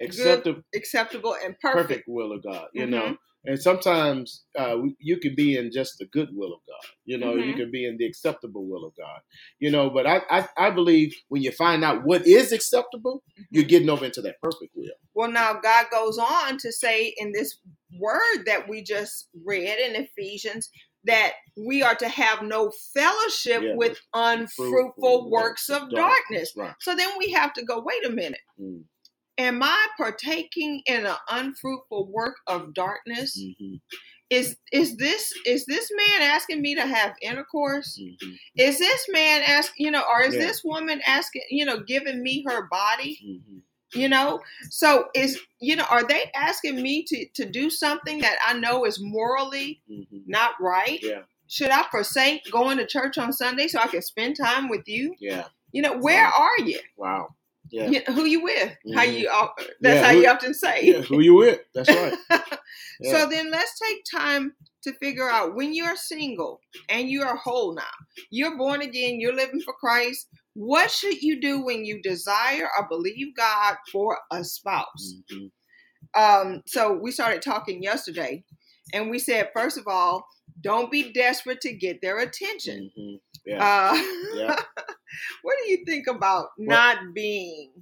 acceptable, 0.00 0.62
Acceptable 0.74 1.36
and 1.44 1.58
perfect. 1.60 1.88
perfect 1.88 2.08
will 2.08 2.32
of 2.32 2.42
God. 2.42 2.68
You 2.74 2.86
Mhm. 2.86 2.90
know, 2.90 3.18
and 3.46 3.60
sometimes 3.60 4.44
uh, 4.58 4.78
you 4.98 5.18
can 5.18 5.34
be 5.34 5.56
in 5.56 5.70
just 5.72 5.98
the 5.98 6.06
good 6.06 6.30
will 6.34 6.54
of 6.54 6.60
God. 6.66 6.90
You 7.06 7.18
know, 7.18 7.36
you 7.36 7.54
Mhm. 7.54 7.56
can 7.56 7.70
be 7.70 7.86
in 7.86 7.96
the 7.98 8.06
acceptable 8.06 8.66
will 8.66 8.84
of 8.86 8.94
God. 8.96 9.20
You 9.60 9.70
know, 9.70 9.90
but 9.90 10.06
I, 10.06 10.22
I, 10.30 10.48
I 10.56 10.70
believe 10.70 11.14
when 11.28 11.42
you 11.42 11.52
find 11.52 11.84
out 11.84 12.04
what 12.04 12.26
is 12.26 12.52
acceptable, 12.52 13.22
you're 13.50 13.64
getting 13.64 13.90
over 13.90 14.04
into 14.04 14.22
that 14.22 14.40
perfect 14.42 14.72
will. 14.76 14.92
Well, 15.14 15.30
now 15.32 15.54
God 15.60 15.86
goes 15.90 16.18
on 16.18 16.58
to 16.58 16.72
say 16.72 17.14
in 17.18 17.32
this 17.32 17.58
word 17.98 18.44
that 18.46 18.68
we 18.68 18.82
just 18.82 19.28
read 19.44 19.78
in 19.78 19.96
Ephesians 19.96 20.70
that 21.06 21.32
we 21.56 21.82
are 21.82 21.94
to 21.94 22.08
have 22.08 22.42
no 22.42 22.72
fellowship 22.94 23.62
Yeah, 23.62 23.76
with 23.76 23.98
unfruitful 24.14 25.30
works 25.30 25.68
of 25.68 25.90
darkness. 25.90 26.52
Right. 26.56 26.74
So 26.80 26.94
then 26.96 27.10
we 27.18 27.32
have 27.32 27.52
to 27.54 27.64
go, 27.64 27.82
wait 27.84 28.04
a 28.06 28.10
minute. 28.10 28.40
Mm. 28.60 28.84
Am 29.36 29.62
I 29.62 29.86
partaking 29.96 30.82
in 30.86 31.06
an 31.06 31.16
unfruitful 31.30 32.10
work 32.12 32.36
of 32.46 32.72
darkness? 32.74 33.34
hmm 33.36 33.74
Is 34.30 34.56
is 34.72 34.96
this 34.96 35.32
is 35.44 35.66
this 35.66 35.90
man 35.94 36.22
asking 36.22 36.62
me 36.62 36.74
to 36.76 36.86
have 36.86 37.14
intercourse? 37.20 37.98
hmm 38.00 38.30
Is 38.56 38.78
this 38.78 39.06
man 39.10 39.42
ask 39.42 39.72
you 39.76 39.90
know, 39.90 40.02
or 40.10 40.22
is 40.22 40.34
Yeah. 40.34 40.46
this 40.46 40.62
woman 40.64 41.02
asking, 41.06 41.42
you 41.50 41.64
know, 41.64 41.80
giving 41.80 42.22
me 42.22 42.44
her 42.48 42.66
body? 42.70 43.18
hmm 43.22 43.58
you 43.94 44.08
know 44.08 44.40
so 44.70 45.06
is 45.14 45.38
you 45.60 45.76
know 45.76 45.84
are 45.90 46.04
they 46.04 46.30
asking 46.34 46.80
me 46.82 47.02
to 47.04 47.26
to 47.34 47.44
do 47.44 47.70
something 47.70 48.18
that 48.20 48.36
i 48.46 48.52
know 48.54 48.84
is 48.84 49.00
morally 49.00 49.80
hmm 49.88 50.02
not 50.26 50.52
right 50.60 51.00
Yeah. 51.02 51.22
should 51.48 51.70
i 51.70 51.84
forsake 51.90 52.42
going 52.50 52.78
to 52.78 52.86
church 52.86 53.18
on 53.18 53.32
sunday 53.32 53.68
so 53.68 53.78
i 53.78 53.86
can 53.86 54.02
spend 54.02 54.36
time 54.36 54.68
with 54.68 54.86
you 54.88 55.14
Yeah. 55.18 55.44
you 55.72 55.82
know 55.82 55.96
where 55.98 56.24
Wow. 56.24 56.32
are 56.58 56.64
you, 56.64 56.80
Wow. 56.96 57.34
Yeah. 57.70 57.88
You- 57.88 58.02
who 58.14 58.24
you 58.24 58.42
with 58.42 58.76
how 58.94 59.04
Mhm. 59.04 59.18
you 59.18 59.30
that's 59.80 60.00
Yeah, 60.00 60.02
how 60.06 60.12
who- 60.12 60.20
you 60.22 60.28
often 60.28 60.54
say 60.54 60.80
Yeah. 60.84 61.00
Who 61.02 61.20
you 61.20 61.34
with? 61.34 61.60
That's 61.74 61.88
right. 61.90 62.14
Yeah. 63.00 63.10
so 63.12 63.28
then 63.28 63.50
let's 63.50 63.78
take 63.78 64.04
time 64.04 64.54
to 64.82 64.92
figure 64.94 65.28
out 65.28 65.54
when 65.56 65.74
you're 65.74 65.96
single 65.96 66.60
and 66.88 67.08
you 67.08 67.22
are 67.22 67.36
whole 67.36 67.74
now 67.74 67.82
you're 68.30 68.56
born 68.56 68.82
again 68.82 69.18
you're 69.20 69.34
living 69.34 69.60
for 69.60 69.74
christ 69.74 70.28
what 70.54 70.90
should 70.90 71.20
you 71.22 71.40
do 71.40 71.64
when 71.64 71.84
you 71.84 72.00
desire 72.02 72.68
or 72.78 72.88
believe 72.88 73.34
god 73.36 73.76
for 73.92 74.18
a 74.32 74.42
spouse 74.44 75.14
Mhm. 75.32 75.50
um, 76.16 76.62
so 76.66 76.92
we 76.92 77.10
started 77.10 77.42
talking 77.42 77.82
yesterday, 77.82 78.44
and 78.92 79.10
we 79.10 79.18
said, 79.18 79.50
first 79.54 79.76
of 79.78 79.88
all, 79.88 80.26
don't 80.60 80.90
be 80.92 81.12
desperate 81.12 81.60
to 81.62 81.72
get 81.72 82.00
their 82.00 82.18
attention. 82.20 82.90
Mhm. 82.96 83.20
Yeah. 83.44 83.64
Uh, 83.64 84.02
Yeah. 84.34 84.56
what 85.42 85.56
do 85.64 85.70
you 85.70 85.84
think 85.84 86.06
about 86.06 86.48
not 86.58 86.98
being 87.14 87.72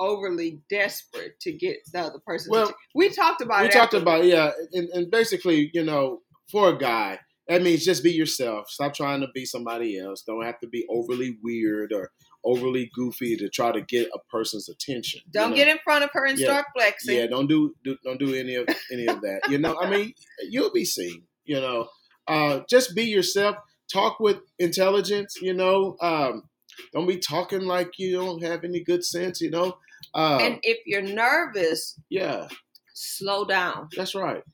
overly 0.00 0.60
desperate 0.70 1.38
to 1.40 1.52
get 1.52 1.76
the 1.92 2.00
other 2.00 2.18
person? 2.26 2.50
Well, 2.50 2.62
attention? 2.62 2.76
We 2.94 3.10
talked 3.10 3.40
about 3.42 3.60
it. 3.60 3.62
we 3.64 3.68
it. 3.68 3.72
talked 3.72 3.94
after- 3.94 3.98
about 3.98 4.24
yeah, 4.24 4.50
and, 4.72 4.88
and 4.88 5.10
basically, 5.10 5.70
you 5.74 5.84
know, 5.84 6.22
for 6.50 6.70
a 6.70 6.78
guy, 6.78 7.20
that 7.50 7.62
means 7.62 7.84
just 7.84 8.02
be 8.04 8.12
yourself. 8.12 8.70
Stop 8.70 8.94
trying 8.94 9.20
to 9.20 9.28
be 9.34 9.44
somebody 9.44 9.98
else. 9.98 10.22
Don't 10.22 10.44
have 10.44 10.58
to 10.60 10.68
be 10.68 10.86
overly 10.88 11.36
weird 11.42 11.92
or 11.92 12.10
overly 12.44 12.90
goofy 12.94 13.36
to 13.36 13.48
try 13.50 13.72
to 13.72 13.82
get 13.82 14.08
a 14.14 14.18
person's 14.30 14.68
attention. 14.68 15.20
Don't 15.32 15.50
know? 15.50 15.56
get 15.56 15.68
in 15.68 15.78
front 15.84 16.04
of 16.04 16.10
her 16.12 16.24
and 16.26 16.38
Yeah. 16.38 16.46
start 16.46 16.66
flexing. 16.74 17.16
Yeah, 17.16 17.26
don't 17.26 17.48
do, 17.48 17.74
do 17.84 17.96
don't 18.04 18.18
do 18.18 18.34
any 18.34 18.54
of 18.54 18.66
any 18.92 19.06
of 19.06 19.20
that. 19.22 19.40
You 19.50 19.58
know, 19.58 19.76
I 19.78 19.90
mean, 19.90 20.14
you'll 20.48 20.72
be 20.72 20.84
seen. 20.86 21.24
You 21.44 21.60
know, 21.60 21.88
uh, 22.28 22.60
just 22.70 22.94
be 22.94 23.02
yourself. 23.04 23.56
Talk 23.92 24.20
with 24.20 24.38
intelligence. 24.60 25.36
You 25.42 25.52
know, 25.52 25.96
um, 26.00 26.44
don't 26.92 27.08
be 27.08 27.18
talking 27.18 27.62
like 27.62 27.98
you 27.98 28.12
don't 28.12 28.42
have 28.44 28.62
any 28.62 28.80
good 28.84 29.04
sense. 29.04 29.40
You 29.40 29.50
know, 29.50 29.76
uh, 30.14 30.38
And 30.40 30.60
if 30.62 30.78
you're 30.86 31.02
nervous, 31.02 31.98
yeah, 32.08 32.46
slow 32.94 33.44
down. 33.44 33.88
that's 33.96 34.14
right. 34.14 34.44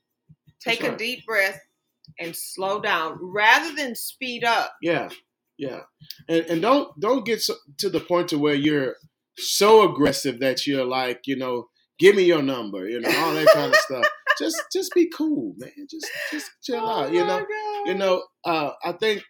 Take 0.59 0.79
That's 0.79 0.87
a 0.87 0.89
right. 0.89 0.97
deep 0.97 1.25
breath 1.27 1.61
and 2.19 2.35
slow 2.35 2.79
down 2.81 3.17
rather 3.21 3.75
than 3.75 3.95
speed 3.95 4.43
up. 4.43 4.73
Yeah, 4.81 5.09
yeah, 5.57 5.81
and 6.29 6.45
and 6.45 6.61
don't 6.61 6.97
don't 6.99 7.25
get 7.25 7.41
so, 7.41 7.55
to 7.79 7.89
the 7.89 7.99
point 7.99 8.29
to 8.29 8.39
where 8.39 8.55
you're 8.55 8.95
so 9.37 9.89
aggressive 9.91 10.39
that 10.39 10.65
you're 10.67 10.85
like, 10.85 11.21
you 11.25 11.35
know, 11.37 11.67
give 11.99 12.15
me 12.15 12.23
your 12.23 12.41
number, 12.43 12.87
you 12.89 12.99
know, 13.01 13.09
all 13.19 13.33
that 13.33 13.47
kind 13.53 13.71
of 13.73 13.79
stuff. 13.79 14.05
Just 14.39 14.61
just 14.71 14.93
be 14.93 15.09
cool, 15.09 15.53
man. 15.57 15.71
Just 15.89 16.07
just 16.31 16.51
chill 16.63 16.81
Oh 16.83 17.03
out, 17.05 17.13
you 17.13 17.21
know. 17.25 17.39
God. 17.39 17.87
You 17.87 17.95
know, 17.95 18.23
uh, 18.45 18.71
I 18.83 18.91
think 18.93 19.23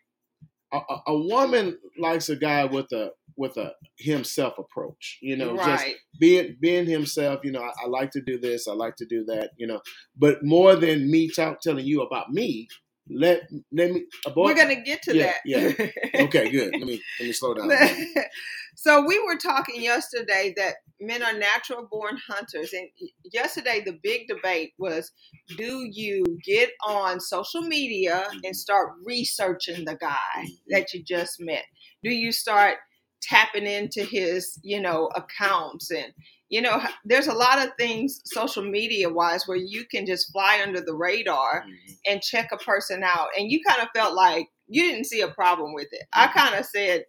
a, 0.73 0.77
a- 0.77 1.03
a 1.07 1.17
woman 1.17 1.77
likes 1.99 2.29
a 2.29 2.35
guy 2.35 2.65
with 2.65 2.91
a 2.91 3.11
with 3.37 3.57
a 3.57 3.73
himself 3.97 4.57
approach. 4.57 5.19
You 5.21 5.37
know, 5.37 5.55
just 5.57 5.85
being 6.19 6.57
being 6.59 6.85
himself. 6.85 7.41
You 7.43 7.51
know, 7.51 7.61
I, 7.61 7.71
I 7.83 7.87
like 7.87 8.11
to 8.11 8.21
do 8.21 8.39
this, 8.39 8.67
I 8.67 8.73
like 8.73 8.95
to 8.97 9.05
do 9.05 9.23
that. 9.25 9.51
You 9.57 9.67
know, 9.67 9.81
but 10.17 10.43
more 10.43 10.75
than 10.75 11.09
me 11.09 11.29
talk, 11.29 11.61
telling 11.61 11.85
you 11.85 12.01
about 12.01 12.31
me, 12.31 12.67
let 13.09 13.43
let 13.71 13.91
me. 13.91 14.05
A 14.25 14.31
boy, 14.31 14.45
We're 14.45 14.55
gonna 14.55 14.81
get 14.81 15.01
to 15.03 15.15
Yeah, 15.15 15.23
that. 15.23 15.37
Yeah. 15.45 16.23
Okay, 16.23 16.49
good. 16.51 16.73
Let 16.73 16.87
me 16.87 17.01
let 17.19 17.27
me 17.27 17.31
slow 17.31 17.53
down. 17.53 17.69
so 18.75 19.05
we 19.05 19.19
were 19.25 19.37
talking 19.37 19.81
yesterday 19.81 20.53
that 20.57 20.75
men 20.99 21.23
are 21.23 21.37
natural 21.37 21.87
born 21.89 22.17
hunters 22.27 22.73
and 22.73 22.87
yesterday 23.31 23.81
the 23.85 23.99
big 24.01 24.27
debate 24.27 24.73
was 24.79 25.11
do 25.55 25.87
you 25.91 26.23
get 26.43 26.71
on 26.85 27.19
social 27.19 27.61
media 27.61 28.27
and 28.43 28.55
start 28.55 28.93
researching 29.05 29.85
the 29.85 29.95
guy 29.95 30.47
that 30.69 30.93
you 30.93 31.03
just 31.03 31.39
met 31.39 31.63
do 32.03 32.09
you 32.09 32.31
start 32.31 32.77
tapping 33.21 33.65
into 33.65 34.03
his 34.03 34.59
you 34.63 34.79
know 34.79 35.09
accounts 35.15 35.91
and 35.91 36.13
you 36.49 36.61
know 36.61 36.79
there's 37.05 37.27
a 37.27 37.33
lot 37.33 37.57
of 37.65 37.71
things 37.77 38.21
social 38.25 38.63
media 38.63 39.09
wise 39.09 39.47
where 39.47 39.57
you 39.57 39.85
can 39.85 40.05
just 40.05 40.31
fly 40.31 40.61
under 40.63 40.79
the 40.81 40.93
radar 40.95 41.63
Mhm. 41.67 41.95
and 42.05 42.21
check 42.21 42.49
a 42.51 42.57
person 42.57 43.03
out 43.03 43.29
and 43.37 43.51
you 43.51 43.59
kind 43.67 43.81
of 43.81 43.87
felt 43.95 44.13
like 44.15 44.47
you 44.67 44.83
didn't 44.83 45.05
see 45.05 45.21
a 45.21 45.27
problem 45.29 45.73
with 45.73 45.87
it 45.91 46.03
i 46.13 46.27
kind 46.27 46.55
of 46.55 46.65
said 46.65 47.05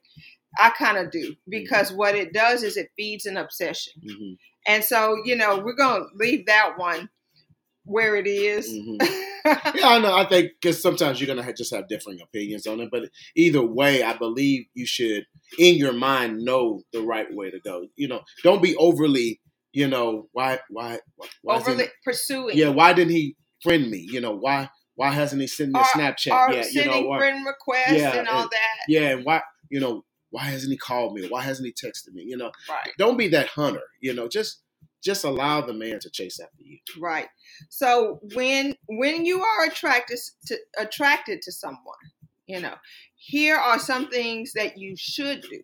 i 0.59 0.71
kind 0.71 0.97
of 0.97 1.11
do 1.11 1.35
because 1.49 1.93
what 1.93 2.15
it 2.15 2.33
does 2.33 2.63
is 2.63 2.77
it 2.77 2.89
feeds 2.97 3.27
an 3.27 3.37
obsession 3.37 3.93
Mhm. 4.05 4.37
and 4.67 4.83
so 4.85 5.17
you 5.25 5.37
know 5.37 5.59
we're 5.59 5.77
gonna 5.77 6.07
leave 6.15 6.47
that 6.47 6.79
one 6.79 7.09
where 7.85 8.17
it 8.17 8.27
is. 8.27 8.69
Mhm. 8.69 8.99
Yeah, 9.75 9.89
I 9.89 9.99
know. 9.99 10.15
I 10.15 10.29
think 10.29 10.53
because 10.61 10.83
sometimes 10.83 11.19
you're 11.21 11.27
gonna 11.27 11.43
have, 11.43 11.57
just 11.57 11.75
have 11.75 11.89
differing 11.89 12.21
opinions 12.21 12.67
on 12.67 12.81
it, 12.81 12.91
but 12.93 13.09
either 13.35 13.63
way, 13.63 14.03
I 14.03 14.15
believe 14.15 14.67
you 14.75 14.85
should, 14.85 15.25
in 15.59 15.77
your 15.77 15.93
mind, 15.93 16.39
know 16.43 16.83
the 16.93 17.03
right 17.03 17.27
way 17.31 17.51
to 17.51 17.61
go. 17.61 17.87
You 17.97 18.09
know, 18.09 18.23
don't 18.43 18.63
be 18.63 18.77
overly, 18.77 19.41
you 19.73 19.89
know, 19.89 20.29
why, 20.33 20.59
why, 20.71 20.99
why, 21.43 21.57
is 21.57 21.67
he- 21.67 21.73
Overly 21.73 21.89
pursuing. 22.05 22.57
yeah, 22.57 22.69
why 22.69 22.93
didn't 22.93 23.13
he 23.13 23.37
friend 23.63 23.91
me? 23.91 24.07
You 24.11 24.21
know, 24.21 24.37
why, 24.37 24.69
why 24.97 25.11
hasn't 25.13 25.41
he 25.41 25.47
sent 25.47 25.73
me 25.73 25.81
a 25.81 25.83
Snapchat 25.85 26.33
or 26.33 26.53
yet? 26.55 26.73
You 26.73 26.85
know, 26.85 27.17
friend 27.17 27.47
requests 27.47 27.93
Yeah, 27.93 28.17
and 28.17 28.29
all 28.29 28.43
and- 28.43 28.51
that. 28.51 28.77
yeah, 28.89 29.09
and 29.11 29.25
why, 29.25 29.43
you 29.71 29.81
know, 29.81 30.05
why 30.31 30.43
hasn't 30.45 30.71
he 30.73 30.77
called 30.77 31.15
me? 31.15 31.27
Why 31.29 31.43
hasn't 31.43 31.67
he 31.67 31.73
texted 31.73 32.13
me? 32.13 32.23
You 32.27 32.37
know, 32.37 32.51
Right. 32.69 32.91
don't 32.99 33.17
be 33.17 33.29
that 33.29 33.47
hunter. 33.49 33.83
You 34.01 34.13
know, 34.13 34.29
just, 34.29 34.63
just 35.03 35.25
allow 35.25 35.61
the 35.63 35.73
man 35.73 36.01
to 36.01 36.11
chase 36.11 36.39
after 36.41 36.63
you. 36.63 36.79
Right. 37.01 37.29
So 37.71 38.19
when 38.35 38.75
when 38.89 39.25
you 39.25 39.43
are 39.43 39.65
attracted 39.67 40.19
to 40.47 40.59
attracted 40.77 41.41
to 41.43 41.53
someone, 41.53 41.79
you 42.49 42.61
know, 42.61 42.75
here 43.17 43.57
are 43.57 43.79
some 43.79 44.09
things 44.09 44.53
that 44.55 44.77
you 44.79 44.97
should 44.97 45.43
do. 45.43 45.63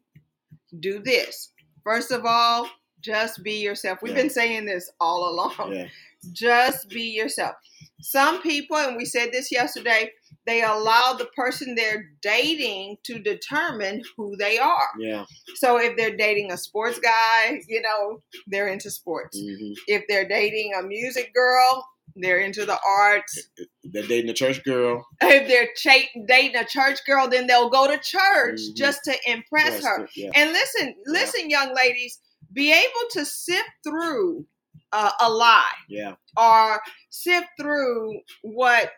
Do 0.81 1.01
this. 1.01 1.53
First 1.83 2.11
of 2.13 2.25
all, 2.27 2.69
just 3.01 3.43
be 3.43 3.55
yourself. 3.61 3.99
We've 4.03 4.15
Yeah. 4.15 4.23
been 4.23 4.31
saying 4.31 4.67
this 4.67 4.91
all 5.01 5.29
along. 5.31 5.75
Yeah, 5.75 5.89
Just 6.33 6.89
be 6.89 7.03
yourself. 7.03 7.55
Some 8.01 8.41
people, 8.43 8.77
and 8.77 8.97
we 8.97 9.05
said 9.05 9.31
this 9.33 9.51
yesterday, 9.53 10.11
they 10.47 10.63
allow 10.63 11.15
the 11.15 11.27
person 11.37 11.75
they're 11.75 12.11
dating 12.23 12.99
to 13.05 13.19
determine 13.19 14.03
who 14.17 14.37
they 14.37 14.59
are. 14.59 14.89
yeah. 14.99 15.25
So 15.57 15.79
if 15.79 15.97
they're 15.97 16.17
dating 16.17 16.53
a 16.53 16.57
sports 16.59 16.99
guy, 16.99 17.61
you 17.69 17.81
know, 17.83 18.23
they're 18.47 18.69
into 18.69 18.91
sports 18.91 19.39
hmm 19.41 19.73
if 19.89 20.05
they're 20.09 20.29
dating 20.29 20.73
a 20.75 20.83
music 20.83 21.33
girl, 21.35 21.87
they're 22.17 22.39
into 22.41 22.65
the 22.65 22.79
arts. 22.87 23.49
They're 23.83 24.07
dating 24.07 24.31
a 24.31 24.35
church 24.35 24.63
girl. 24.65 25.07
If 25.23 25.49
they're 25.49 25.69
cha- 25.77 26.11
dating 26.27 26.57
a 26.57 26.65
church 26.65 27.01
girl, 27.07 27.29
then 27.29 27.47
they'll 27.47 27.71
go 27.71 27.87
to 27.89 27.99
church 27.99 28.61
Mhm. 28.61 28.75
just 28.77 29.05
to 29.05 29.15
impress 29.27 29.83
her. 29.85 30.09
Yeah. 30.17 30.31
And 30.35 30.53
listen, 30.53 30.95
listen, 31.07 31.51
young 31.51 31.75
ladies, 31.75 32.19
be 32.53 32.73
able 32.73 33.09
to 33.13 33.25
sift 33.25 33.69
through 33.83 34.47
uh, 34.93 35.11
a 35.21 35.29
lie 35.31 35.75
Yeah. 35.89 36.15
or 36.37 36.81
sift 37.11 37.49
through 37.61 38.21
what 38.43 38.93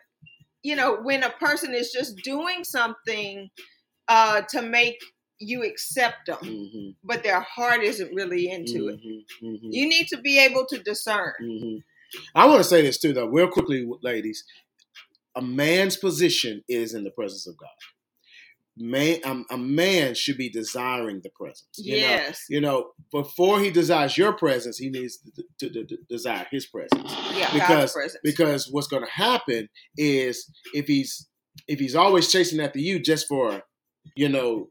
you 0.63 0.75
know 0.75 0.97
when 1.01 1.23
a 1.23 1.29
person 1.31 1.73
is 1.73 1.91
just 1.91 2.17
doing 2.17 2.63
something 2.63 3.49
uh, 4.07 4.41
to 4.49 4.61
make 4.61 4.99
you 5.39 5.63
accept 5.63 6.25
them, 6.27 6.37
hmm 6.39 6.89
but 7.03 7.23
their 7.23 7.39
heart 7.41 7.81
isn't 7.83 8.13
really 8.13 8.49
into 8.49 8.89
it. 8.89 8.99
hmm 8.99 9.47
hmm 9.47 9.69
You 9.71 9.87
need 9.87 10.07
to 10.09 10.17
be 10.17 10.39
able 10.39 10.65
to 10.67 10.77
discern. 10.79 11.33
I 12.35 12.45
want 12.45 12.59
to 12.59 12.63
say 12.63 12.81
this 12.81 12.97
too, 12.99 13.13
though, 13.13 13.27
real 13.27 13.47
quickly, 13.47 13.87
ladies. 14.01 14.43
A 15.35 15.41
man's 15.41 15.97
position 15.97 16.63
is 16.67 16.93
in 16.93 17.03
the 17.03 17.11
presence 17.11 17.45
of 17.47 17.57
God. 17.57 17.69
Man, 18.79 19.19
um, 19.23 19.45
a 19.49 19.57
man 19.57 20.13
should 20.13 20.37
be 20.37 20.49
desiring 20.49 21.21
the 21.23 21.29
presence. 21.31 21.69
You 21.77 21.93
know? 21.93 22.07
yes. 22.07 22.45
You 22.49 22.61
know, 22.61 22.91
before 23.11 23.59
he 23.59 23.71
desires 23.71 24.17
your 24.17 24.33
presence, 24.33 24.77
he 24.77 24.89
needs 24.89 25.17
to, 25.59 25.69
to, 25.69 25.85
to 25.85 25.97
desire 26.09 26.45
his 26.51 26.67
presence. 26.67 27.11
Yeah. 27.33 27.51
because- 27.53 27.67
God's 27.69 27.93
presence. 27.93 28.21
Because 28.23 28.71
what's 28.71 28.87
going 28.87 29.03
to 29.05 29.11
happen 29.11 29.69
is 29.97 30.51
if 30.73 30.85
he's 30.85 31.27
if 31.67 31.79
he's 31.79 31.95
always 31.95 32.31
chasing 32.31 32.59
after 32.59 32.79
you 32.79 32.99
just 32.99 33.27
for, 33.27 33.63
you 34.15 34.29
know, 34.29 34.69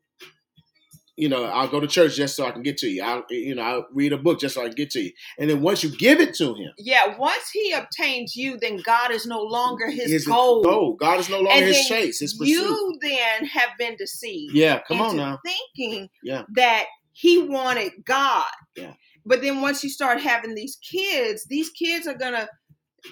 you 1.16 1.28
know, 1.28 1.44
I'll 1.44 1.68
go 1.68 1.80
to 1.80 1.86
church 1.86 2.16
just 2.16 2.36
so 2.36 2.46
I 2.46 2.50
can 2.50 2.62
get 2.62 2.76
to 2.78 2.88
you. 2.88 3.02
I'll 3.02 3.24
you 3.30 3.54
know 3.54 3.62
I'll 3.62 3.86
read 3.92 4.12
a 4.12 4.18
book 4.18 4.38
just 4.40 4.54
so 4.54 4.62
I 4.62 4.66
can 4.66 4.74
get 4.74 4.90
to 4.90 5.00
you. 5.00 5.12
And 5.38 5.48
then 5.50 5.62
once 5.62 5.82
you 5.82 5.90
give 5.96 6.20
it 6.20 6.34
to 6.34 6.54
him, 6.54 6.70
yeah. 6.78 7.16
Once 7.16 7.50
he 7.52 7.72
obtains 7.72 8.36
you, 8.36 8.58
then 8.60 8.78
God 8.84 9.10
is 9.10 9.26
no 9.26 9.40
longer 9.40 9.90
his, 9.90 10.10
his 10.10 10.26
goal. 10.26 10.62
goal. 10.62 10.94
God 10.94 11.20
is 11.20 11.28
no 11.28 11.36
longer 11.40 11.52
And 11.52 11.64
his 11.64 11.86
chase, 11.86 12.20
his 12.20 12.34
pursuit. 12.34 12.48
You 12.52 12.98
then 13.00 13.46
have 13.46 13.70
been 13.78 13.96
deceived. 13.96 14.54
yeah, 14.54 14.80
come 14.86 15.00
on 15.00 15.16
now. 15.16 15.38
Thinking 15.44 16.08
Yeah. 16.22 16.42
that 16.54 16.84
he 17.12 17.38
wanted 17.42 17.92
God. 18.04 18.44
Yeah. 18.76 18.92
But 19.24 19.42
then 19.42 19.60
once 19.60 19.82
you 19.82 19.90
start 19.90 20.20
having 20.20 20.54
these 20.54 20.76
kids, 20.76 21.46
these 21.48 21.70
kids 21.70 22.06
are 22.06 22.14
gonna 22.14 22.48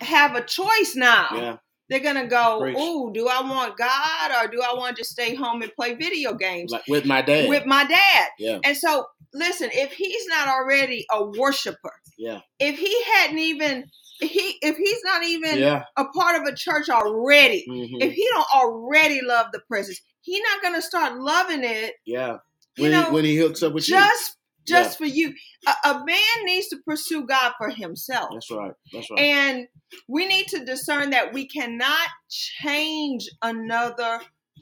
have 0.01 0.35
a 0.37 0.45
choice 0.45 0.95
now. 0.95 1.27
Yeah, 1.33 1.57
They're 1.89 2.01
gonna 2.01 2.27
go, 2.27 2.61
Preach. 2.61 2.79
"Ooh, 2.79 3.11
do 3.13 3.29
I 3.29 3.43
want 3.43 3.77
God 3.77 4.31
or 4.45 4.49
do 4.51 4.63
I 4.63 4.75
want 4.75 4.97
to 4.97 5.05
stay 5.05 5.35
home 5.35 5.63
and 5.63 5.73
play 5.75 5.95
video 5.95 6.35
games 6.35 6.73
like 6.73 6.85
with 6.89 7.05
my 7.05 7.21
dad. 7.23 7.49
with 7.49 7.67
my 7.67 7.85
dad?" 7.85 8.29
yeah, 8.39 8.59
And 8.65 8.77
so, 8.77 9.07
listen, 9.35 9.71
if 9.73 9.93
he's 9.93 10.27
not 10.29 10.49
already 10.49 11.05
a 11.13 11.25
worshiper, 11.25 11.93
yeah, 12.19 12.41
if 12.59 12.79
he 12.79 13.03
hadn't 13.15 13.39
even 13.39 13.85
he 14.21 14.57
if 14.63 14.77
he's 14.77 15.01
not 15.05 15.25
even 15.25 15.59
yeah. 15.59 15.85
a 15.97 16.05
part 16.07 16.41
of 16.41 16.47
a 16.47 16.55
church 16.57 16.89
already, 16.89 17.67
mhm, 17.69 18.03
if 18.03 18.13
he 18.13 18.27
don't 18.33 18.47
already 18.55 19.21
love 19.23 19.47
the 19.53 19.61
presence, 19.69 20.01
he's 20.23 20.43
not 20.43 20.63
gonna 20.63 20.83
start 20.83 21.19
loving 21.19 21.65
it 21.65 21.95
yeah. 22.07 22.39
you 22.77 22.85
When 22.85 22.93
know, 22.93 23.05
he, 23.05 23.11
when 23.13 23.25
he 23.25 23.37
hooks 23.37 23.63
up 23.63 23.73
with 23.75 23.89
you, 23.89 23.97
just 23.97 24.37
just 24.67 24.99
for 24.99 25.05
you. 25.07 25.33
A, 25.67 25.89
a 25.91 26.05
man 26.05 26.45
needs 26.45 26.69
to 26.69 26.79
pursue 26.87 27.27
God 27.27 27.53
for 27.59 27.71
himself. 27.71 28.31
that's 28.33 28.51
right. 28.51 28.73
That's 28.93 29.11
right. 29.11 29.21
And 29.21 29.67
we 30.09 30.27
need 30.27 30.47
to 30.49 30.65
discern 30.65 31.11
that 31.11 31.33
we 31.33 31.47
cannot 31.47 32.09
change 32.31 33.29
another 33.43 34.21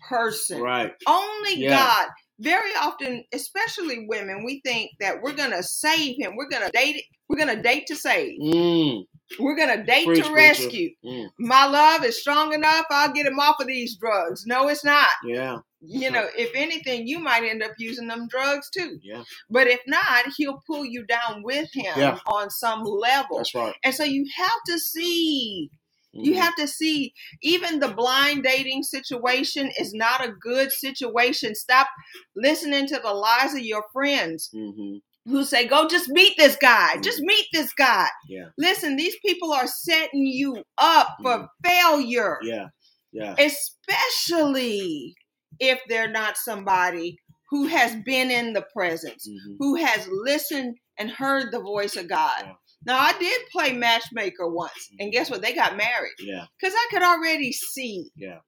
person. 0.08 0.60
right. 0.60 0.92
Only 1.06 1.56
Yeah. 1.56 1.70
God. 1.70 2.08
Very 2.40 2.70
often, 2.80 3.24
especially 3.32 4.06
women, 4.08 4.44
we 4.44 4.60
think 4.64 4.90
that 4.98 5.22
we're 5.22 5.32
gonna 5.34 5.62
save 5.62 6.16
him. 6.18 6.34
We're 6.36 6.48
gonna 6.48 6.70
date. 6.72 7.04
We're 7.28 7.38
gonna 7.38 7.62
date 7.62 7.86
to 7.86 7.94
save. 7.96 8.38
Mm, 8.40 9.04
We're 9.38 9.56
gonna 9.56 9.84
date 9.84 10.06
Preach, 10.06 10.24
to 10.24 10.32
rescue. 10.32 10.90
mm, 11.04 11.28
My 11.38 11.66
love 11.66 12.04
is 12.04 12.20
strong 12.20 12.52
enough. 12.52 12.86
I'll 12.90 13.12
get 13.12 13.26
him 13.26 13.38
off 13.38 13.60
of 13.60 13.66
these 13.66 13.96
drugs. 13.96 14.44
No, 14.46 14.68
it's 14.68 14.84
not. 14.84 15.08
yeah, 15.24 15.58
You 15.80 16.10
know, 16.10 16.28
if 16.36 16.50
anything, 16.54 17.06
you 17.06 17.18
might 17.18 17.42
end 17.44 17.62
up 17.62 17.72
using 17.78 18.06
them 18.08 18.28
drugs 18.28 18.70
too. 18.70 18.98
yeah. 19.02 19.24
But 19.50 19.66
if 19.66 19.80
not, 19.86 20.26
he'll 20.36 20.62
pull 20.66 20.84
you 20.84 21.04
down 21.06 21.42
with 21.42 21.68
him 21.74 21.98
Yeah. 21.98 22.18
on 22.26 22.50
some 22.50 22.84
level. 22.84 23.38
That's 23.38 23.54
right. 23.54 23.74
And 23.84 23.94
so 23.94 24.04
you 24.04 24.24
have 24.36 24.60
to 24.68 24.78
see, 24.78 25.70
you 26.12 26.34
Mhm. 26.34 26.36
have 26.40 26.54
to 26.56 26.68
see, 26.68 27.12
even 27.42 27.80
the 27.80 27.88
blind 27.88 28.44
dating 28.44 28.82
situation 28.84 29.72
is 29.78 29.92
not 29.94 30.24
a 30.24 30.32
good 30.32 30.70
situation. 30.72 31.54
Stop 31.54 31.88
listening 32.36 32.86
to 32.88 32.98
the 33.02 33.12
lies 33.12 33.54
of 33.54 33.60
your 33.60 33.84
friends 33.92 34.50
Mhm. 34.54 35.00
Who 35.26 35.44
say, 35.44 35.66
go 35.66 35.86
just 35.88 36.08
meet 36.08 36.36
this 36.36 36.56
guy, 36.56 36.96
just 37.02 37.18
mm-hmm. 37.18 37.26
meet 37.26 37.46
this 37.52 37.72
guy. 37.74 38.08
Yeah. 38.28 38.46
Listen, 38.58 38.96
these 38.96 39.16
people 39.24 39.52
are 39.52 39.66
setting 39.66 40.26
you 40.26 40.62
up 40.78 41.16
for 41.22 41.38
mm-hmm. 41.38 41.68
failure, 41.68 42.38
Yeah, 42.42 42.66
yeah. 43.12 43.34
especially 43.38 45.14
if 45.60 45.80
they're 45.88 46.10
not 46.10 46.36
somebody 46.36 47.18
who 47.50 47.66
has 47.66 47.94
been 48.04 48.30
in 48.30 48.54
the 48.54 48.64
presence 48.74 49.28
Mhm. 49.28 49.56
who 49.58 49.74
has 49.76 50.08
listened 50.10 50.76
and 50.98 51.10
heard 51.10 51.52
the 51.52 51.60
voice 51.60 51.96
of 51.96 52.08
God. 52.08 52.42
Yeah. 52.44 52.54
Now, 52.84 52.98
I 52.98 53.12
did 53.18 53.42
play 53.52 53.72
matchmaker 53.72 54.48
once, 54.48 54.88
and 54.98 55.12
guess 55.12 55.26
mm-hmm. 55.26 55.34
what? 55.34 55.42
They 55.42 55.54
got 55.54 55.76
married 55.76 56.14
Yeah, 56.18 56.46
because 56.58 56.74
I 56.74 56.86
could 56.90 57.02
already 57.02 57.52
see. 57.52 58.10
Yeah. 58.16 58.38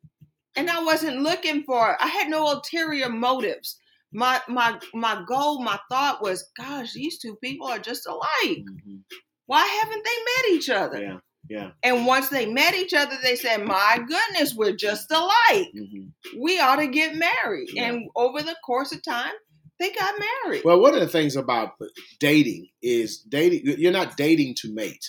And 0.57 0.71
I 0.71 0.83
wasn't 0.83 1.23
looking 1.23 1.65
for. 1.65 2.01
I 2.03 2.07
had 2.07 2.29
no 2.29 2.51
ulterior 2.51 3.09
motives. 3.09 3.79
My 4.15 4.41
my 4.49 4.79
my 4.95 5.25
goal, 5.27 5.63
my 5.63 5.79
thought 5.91 6.23
was, 6.23 6.51
gosh, 6.57 6.93
these 6.93 7.19
two 7.19 7.37
people 7.43 7.67
are 7.67 7.79
just 7.81 8.07
alike. 8.07 8.65
Mhm. 8.65 9.01
Why 9.47 9.67
haven't 9.67 10.05
they 10.05 10.51
met 10.53 10.57
each 10.57 10.71
other? 10.71 11.03
yeah, 11.03 11.19
yeah. 11.51 11.71
And 11.83 12.07
once 12.07 12.29
they 12.29 12.47
met 12.47 12.75
each 12.75 12.95
other, 12.95 13.17
they 13.23 13.37
said, 13.37 13.65
"My 13.65 13.99
goodness, 14.07 14.55
we're 14.55 14.77
just 14.77 15.11
alike. 15.11 15.69
Mhm. 15.75 16.13
We 16.39 16.61
ought 16.61 16.77
to 16.77 16.87
get 16.87 17.17
married." 17.17 17.69
Yeah. 17.73 17.87
And 17.91 18.09
over 18.17 18.41
the 18.41 18.57
course 18.65 18.93
of 18.93 19.03
time, 19.03 19.33
they 19.81 19.91
got 19.91 20.15
married. 20.19 20.63
Well, 20.65 20.81
one 20.81 20.95
of 20.95 21.01
the 21.01 21.09
things 21.09 21.35
about 21.37 21.73
dating 22.21 22.69
is 22.83 23.19
dating. 23.19 23.63
You're 23.79 23.93
not 23.93 24.17
dating 24.17 24.55
to 24.61 24.73
mate. 24.73 25.05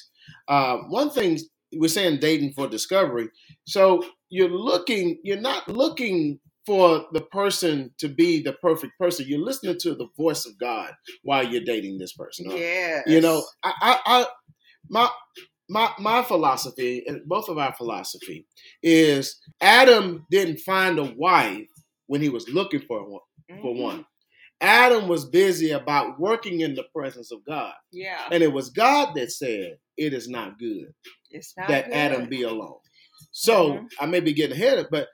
Uh, 0.47 0.77
one 0.89 1.11
thing 1.11 1.39
we're 1.73 1.87
saying 1.89 2.19
dating 2.19 2.53
for 2.53 2.67
discovery. 2.67 3.29
So 3.67 4.03
you're 4.29 4.49
looking. 4.49 5.19
You're 5.23 5.39
not 5.41 5.69
looking 5.69 6.39
for 6.65 7.05
the 7.13 7.21
person 7.21 7.91
to 7.99 8.07
be 8.09 8.41
the 8.41 8.53
perfect 8.53 8.93
person. 8.99 9.25
You're 9.27 9.39
listening 9.45 9.77
to 9.81 9.95
the 9.95 10.07
voice 10.17 10.45
of 10.45 10.57
God 10.59 10.91
while 11.23 11.45
you're 11.47 11.63
dating 11.63 11.97
this 11.97 12.13
person. 12.13 12.49
yeah, 12.49 13.01
You 13.05 13.21
know, 13.21 13.43
I, 13.63 13.73
I, 13.81 13.99
I 14.05 14.25
my 14.89 15.09
my 15.69 15.91
my 15.99 16.23
philosophy 16.23 17.03
and 17.07 17.21
both 17.25 17.49
of 17.49 17.57
our 17.57 17.73
philosophy 17.73 18.45
is 18.83 19.39
Adam 19.61 20.25
didn't 20.29 20.59
find 20.59 20.99
a 20.99 21.13
wife 21.17 21.67
when 22.07 22.21
he 22.21 22.29
was 22.29 22.47
looking 22.49 22.81
for 22.87 23.03
one. 23.09 23.21
For 23.61 23.73
Mhm. 23.73 23.81
one, 23.81 24.05
Adam 24.61 25.07
was 25.07 25.25
busy 25.25 25.71
about 25.71 26.19
working 26.19 26.61
in 26.61 26.73
the 26.75 26.85
presence 26.95 27.31
of 27.31 27.43
God, 27.45 27.73
yeah, 27.91 28.27
and 28.31 28.41
it 28.43 28.51
was 28.51 28.69
God 28.69 29.13
that 29.15 29.31
said 29.31 29.77
it 29.97 30.13
is 30.13 30.27
not 30.27 30.57
good 30.59 30.87
it's 31.31 31.53
not 31.57 31.67
that 31.67 31.85
good. 31.85 31.93
Adam 31.93 32.29
be 32.29 32.43
alone. 32.43 32.79
So 33.31 33.73
Mhm. 33.73 33.87
I 33.99 34.05
may 34.07 34.19
be 34.19 34.33
getting 34.33 34.55
ahead 34.55 34.79
of, 34.79 34.87
but 34.89 35.09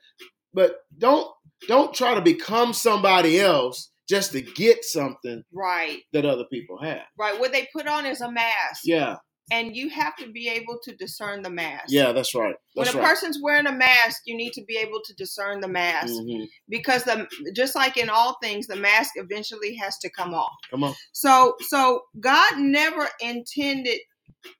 but 0.54 0.76
don't 0.98 1.30
don't 1.68 1.94
try 1.94 2.14
to 2.16 2.22
become 2.22 2.74
somebody 2.74 3.40
else 3.40 3.92
just 4.10 4.32
to 4.34 4.42
get 4.42 4.84
something 4.84 5.42
right, 5.54 6.00
that 6.14 6.26
other 6.26 6.46
people 6.52 6.78
have. 6.82 7.04
right. 7.18 7.40
What 7.40 7.52
they 7.54 7.68
put 7.74 7.88
on 7.88 8.06
is 8.06 8.22
a 8.22 8.32
mask, 8.32 8.82
Yeah, 8.84 9.16
and 9.52 9.76
you 9.76 9.90
have 9.90 10.16
to 10.18 10.32
be 10.32 10.48
able 10.50 10.80
to 10.84 10.96
discern 10.96 11.42
the 11.44 11.50
mask. 11.50 11.86
yeah, 11.90 12.12
that's 12.12 12.34
right. 12.36 12.56
When 12.74 12.88
a 12.88 12.92
right. 12.94 13.04
person's 13.06 13.40
wearing 13.42 13.68
a 13.68 13.72
mask, 13.72 14.22
you 14.26 14.36
need 14.36 14.54
to 14.54 14.64
be 14.66 14.78
able 14.78 15.02
to 15.06 15.14
discern 15.16 15.62
the 15.62 15.68
mask 15.68 16.14
Mhm. 16.14 16.48
because 16.70 17.04
the 17.04 17.28
just 17.56 17.76
like 17.76 17.96
in 17.98 18.10
all 18.10 18.38
things, 18.42 18.68
the 18.68 18.76
mask 18.76 19.12
eventually 19.16 19.76
has 19.76 19.98
to 20.00 20.10
come 20.10 20.34
off. 20.34 20.56
Come 20.70 20.84
on. 20.84 20.96
So 21.14 21.56
so 21.68 22.02
God 22.20 22.60
never 22.60 23.08
intended 23.22 24.00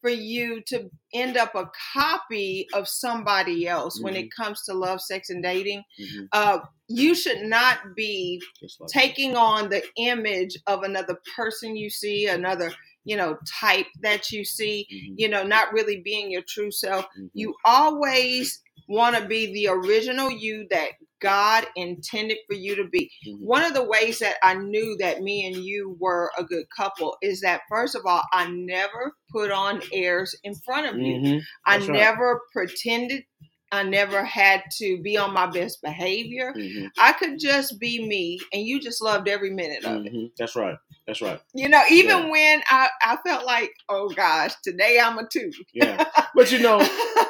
for 0.02 0.10
you 0.10 0.62
to 0.68 0.90
end 1.14 1.38
up 1.38 1.56
a 1.56 1.70
copy 1.94 2.68
of 2.74 2.88
somebody 2.88 3.68
else 3.68 4.02
when 4.02 4.14
Mm-hmm. 4.14 4.24
it 4.26 4.36
comes 4.36 4.64
to 4.64 4.74
love, 4.74 5.02
sex, 5.02 5.30
and 5.30 5.44
dating. 5.44 5.84
Mhm. 6.00 6.28
Uh, 6.32 6.60
you 6.88 7.16
should 7.16 7.42
not 7.44 7.96
be 7.96 8.42
like 8.62 8.90
taking 8.90 9.36
on 9.36 9.70
the 9.70 9.84
image 9.98 10.58
of 10.68 10.84
another 10.84 11.18
person 11.36 11.76
you 11.76 11.90
see, 11.90 12.28
another 12.28 12.72
you 13.06 13.18
know 13.18 13.38
type 13.60 13.88
that 14.02 14.32
you 14.32 14.46
see. 14.46 14.88
Mhm. 14.92 15.16
You 15.18 15.30
know, 15.30 15.44
not 15.44 15.74
really 15.74 16.02
being 16.02 16.32
your 16.32 16.44
true 16.48 16.72
self. 16.72 17.06
Mhm. 17.18 17.30
You 17.34 17.56
always 17.66 18.62
want 18.88 19.16
to 19.16 19.26
be 19.28 19.54
the 19.54 19.68
original 19.70 20.32
you 20.32 20.68
that 20.72 20.92
God 21.22 21.68
intended 21.76 22.38
for 22.48 22.56
you 22.56 22.76
to 22.76 22.86
be. 22.86 23.12
Mhm. 23.28 23.46
One 23.46 23.64
of 23.64 23.74
the 23.74 23.84
ways 23.84 24.20
that 24.20 24.38
I 24.44 24.56
knew 24.56 24.98
that 25.00 25.22
me 25.22 25.46
and 25.46 25.64
you 25.64 25.98
were 26.00 26.32
a 26.38 26.44
good 26.44 26.66
couple 26.76 27.18
is 27.22 27.42
that 27.42 27.62
first 27.70 27.96
of 27.96 28.06
all, 28.06 28.24
I 28.34 28.50
never 28.50 29.16
put 29.32 29.52
on 29.52 29.82
airs 29.94 30.36
in 30.44 30.56
front 30.56 30.88
of 30.88 31.00
you. 31.00 31.20
Mhm. 31.20 31.42
I 31.66 31.78
right. 31.78 31.90
never 31.90 32.42
pretended. 32.54 33.24
I 33.72 33.84
never 33.84 34.24
had 34.24 34.64
to 34.80 35.02
be 35.02 35.18
on 35.18 35.34
my 35.34 35.46
best 35.48 35.82
behavior. 35.82 36.54
Mhm. 36.56 36.90
I 36.98 37.14
could 37.14 37.40
just 37.40 37.80
be 37.80 38.06
me, 38.06 38.40
and 38.54 38.64
you 38.64 38.80
just 38.80 39.02
loved 39.02 39.28
every 39.30 39.50
minute 39.52 39.86
of 39.86 40.06
it. 40.06 40.14
Mhm. 40.14 40.32
That's 40.38 40.56
right. 40.56 40.76
That's 41.08 41.22
right. 41.22 41.40
You 41.54 41.70
know, 41.70 41.82
even 41.90 42.18
Yeah. 42.26 42.30
when 42.30 42.62
I, 42.70 42.90
I 43.02 43.18
felt 43.26 43.46
like, 43.46 43.72
oh 43.90 44.10
gosh, 44.10 44.54
today 44.64 45.00
I'm 45.02 45.18
a 45.18 45.28
two. 45.28 45.52
Yeah. 45.74 46.04
But 46.36 46.52
you 46.52 46.60
know, 46.60 46.80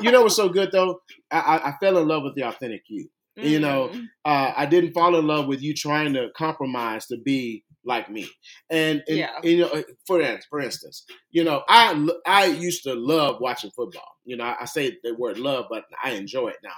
you 0.01 0.11
know 0.11 0.21
what's 0.23 0.35
so 0.35 0.49
good 0.49 0.71
though? 0.71 1.01
I, 1.31 1.61
I, 1.65 1.73
fell 1.79 1.97
in 1.97 2.07
love 2.07 2.23
with 2.23 2.35
the 2.35 2.43
authentic 2.43 2.83
you. 2.89 3.09
you 3.37 3.59
know, 3.59 3.89
Mm. 3.93 4.05
Uh, 4.25 4.53
I 4.55 4.65
didn't 4.65 4.93
fall 4.93 5.15
in 5.17 5.25
love 5.25 5.47
with 5.47 5.61
you 5.61 5.73
trying 5.73 6.13
to 6.13 6.29
compromise 6.35 7.07
to 7.07 7.17
be 7.17 7.63
like 7.85 8.09
me. 8.09 8.29
And, 8.69 9.03
and, 9.07 9.17
Yeah. 9.17 9.39
you 9.43 9.57
know, 9.59 9.83
for 10.05 10.21
for 10.49 10.59
instance, 10.59 11.05
you 11.31 11.43
know, 11.43 11.63
I 11.67 12.07
I 12.25 12.45
used 12.45 12.83
to 12.83 12.93
love 12.93 13.39
watching 13.41 13.71
football. 13.71 14.07
You 14.25 14.37
know, 14.37 14.55
I, 14.59 14.65
say 14.65 14.97
the 15.03 15.15
word 15.15 15.37
love, 15.39 15.65
but 15.69 15.85
I 16.03 16.11
enjoy 16.11 16.49
it 16.49 16.57
now. 16.63 16.75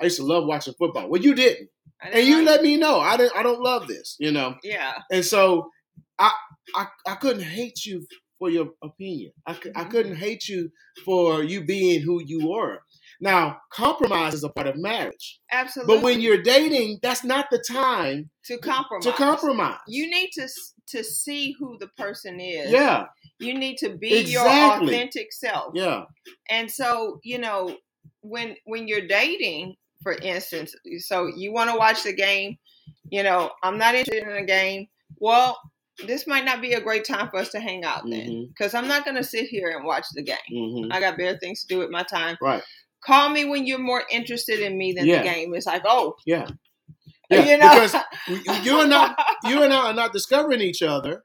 I 0.00 0.04
used 0.04 0.16
to 0.18 0.24
love 0.24 0.46
watching 0.46 0.74
football. 0.78 1.08
Well, 1.08 1.20
you 1.22 1.34
didn't, 1.34 1.68
and 2.02 2.12
didn't 2.14 2.28
you 2.28 2.36
like- 2.38 2.46
let 2.46 2.62
me 2.62 2.76
know. 2.76 2.98
I 3.00 3.16
didn't. 3.16 3.36
I 3.36 3.42
don't 3.42 3.60
love 3.62 3.86
this. 3.86 4.16
You 4.18 4.32
know, 4.32 4.56
yeah, 4.62 4.94
and 5.10 5.24
so 5.24 5.70
I 6.18 6.32
I, 6.74 6.86
I 7.06 7.14
couldn't 7.16 7.42
hate 7.44 7.84
you 7.84 8.06
for 8.38 8.50
your 8.50 8.68
opinion. 8.82 9.32
I, 9.46 9.52
I 9.52 9.84
Mhm. 9.84 9.90
couldn't 9.90 10.16
hate 10.16 10.48
you 10.48 10.70
for 11.04 11.42
you 11.42 11.64
being 11.64 12.02
who 12.02 12.22
you 12.22 12.48
were. 12.48 12.80
Now, 13.20 13.58
compromise 13.72 14.34
is 14.34 14.44
a 14.44 14.48
part 14.48 14.66
of 14.66 14.76
marriage. 14.76 15.40
Absolutely. 15.50 15.96
But 15.96 16.02
when 16.04 16.20
you're 16.20 16.42
dating, 16.42 16.98
that's 17.02 17.24
not 17.24 17.46
the 17.50 17.58
time 17.58 18.30
to 18.44 18.58
compromise, 18.58 19.04
to 19.04 19.12
compromise. 19.12 19.78
you 19.88 20.08
need 20.10 20.30
to 20.34 20.48
to 20.88 21.02
see 21.02 21.54
who 21.58 21.76
the 21.80 21.88
person 21.96 22.38
is. 22.40 22.70
yeah, 22.70 23.06
You 23.40 23.58
need 23.58 23.76
to 23.78 23.96
be 23.96 24.20
your 24.22 24.46
authentic 24.48 25.32
self. 25.32 25.72
yeah, 25.74 26.04
And 26.50 26.70
so, 26.70 27.18
you 27.24 27.38
know, 27.38 27.76
when 28.20 28.54
when 28.66 28.86
you're 28.88 29.06
dating, 29.06 29.76
for 30.02 30.12
instance, 30.14 30.74
so 30.98 31.26
you 31.34 31.52
want 31.52 31.70
to 31.70 31.76
watch 31.76 32.02
the 32.04 32.12
game, 32.14 32.56
you 33.10 33.22
know, 33.22 33.50
I'm 33.62 33.78
not 33.78 33.94
interested 33.94 34.28
in 34.28 34.36
a 34.36 34.44
game. 34.46 34.86
Well, 35.18 35.58
this 36.06 36.26
might 36.26 36.44
not 36.44 36.60
be 36.60 36.74
a 36.74 36.80
great 36.80 37.04
time 37.06 37.28
for 37.30 37.38
us 37.38 37.48
to 37.52 37.58
hang 37.60 37.82
out 37.84 38.02
then, 38.08 38.48
because 38.48 38.74
I'm 38.74 38.86
not 38.86 39.04
going 39.04 39.16
to 39.16 39.24
sit 39.24 39.46
here 39.46 39.70
and 39.70 39.84
watch 39.84 40.04
the 40.14 40.22
game. 40.22 40.36
hmm 40.50 40.92
I 40.92 41.00
got 41.00 41.16
better 41.16 41.38
things 41.38 41.62
to 41.62 41.66
do 41.68 41.78
with 41.78 41.90
my 41.90 42.02
time. 42.02 42.36
right. 42.42 42.62
Call 43.06 43.30
me 43.30 43.44
when 43.44 43.66
you're 43.66 43.78
more 43.78 44.02
interested 44.10 44.60
in 44.60 44.76
me 44.76 44.92
than 44.92 45.06
Yeah. 45.06 45.22
the 45.22 45.28
game. 45.28 45.54
It's 45.54 45.66
like, 45.66 45.82
oh, 45.86 46.16
Yeah. 46.26 46.48
Yeah, 47.30 47.44
you 47.44 47.58
know, 47.58 47.70
because 47.70 48.64
you 48.66 48.80
and 48.82 48.94
I, 48.94 49.14
you 49.44 49.62
and 49.64 49.72
I 49.72 49.88
are 49.88 49.92
not 49.94 50.12
discovering 50.12 50.60
each 50.60 50.80
other 50.80 51.24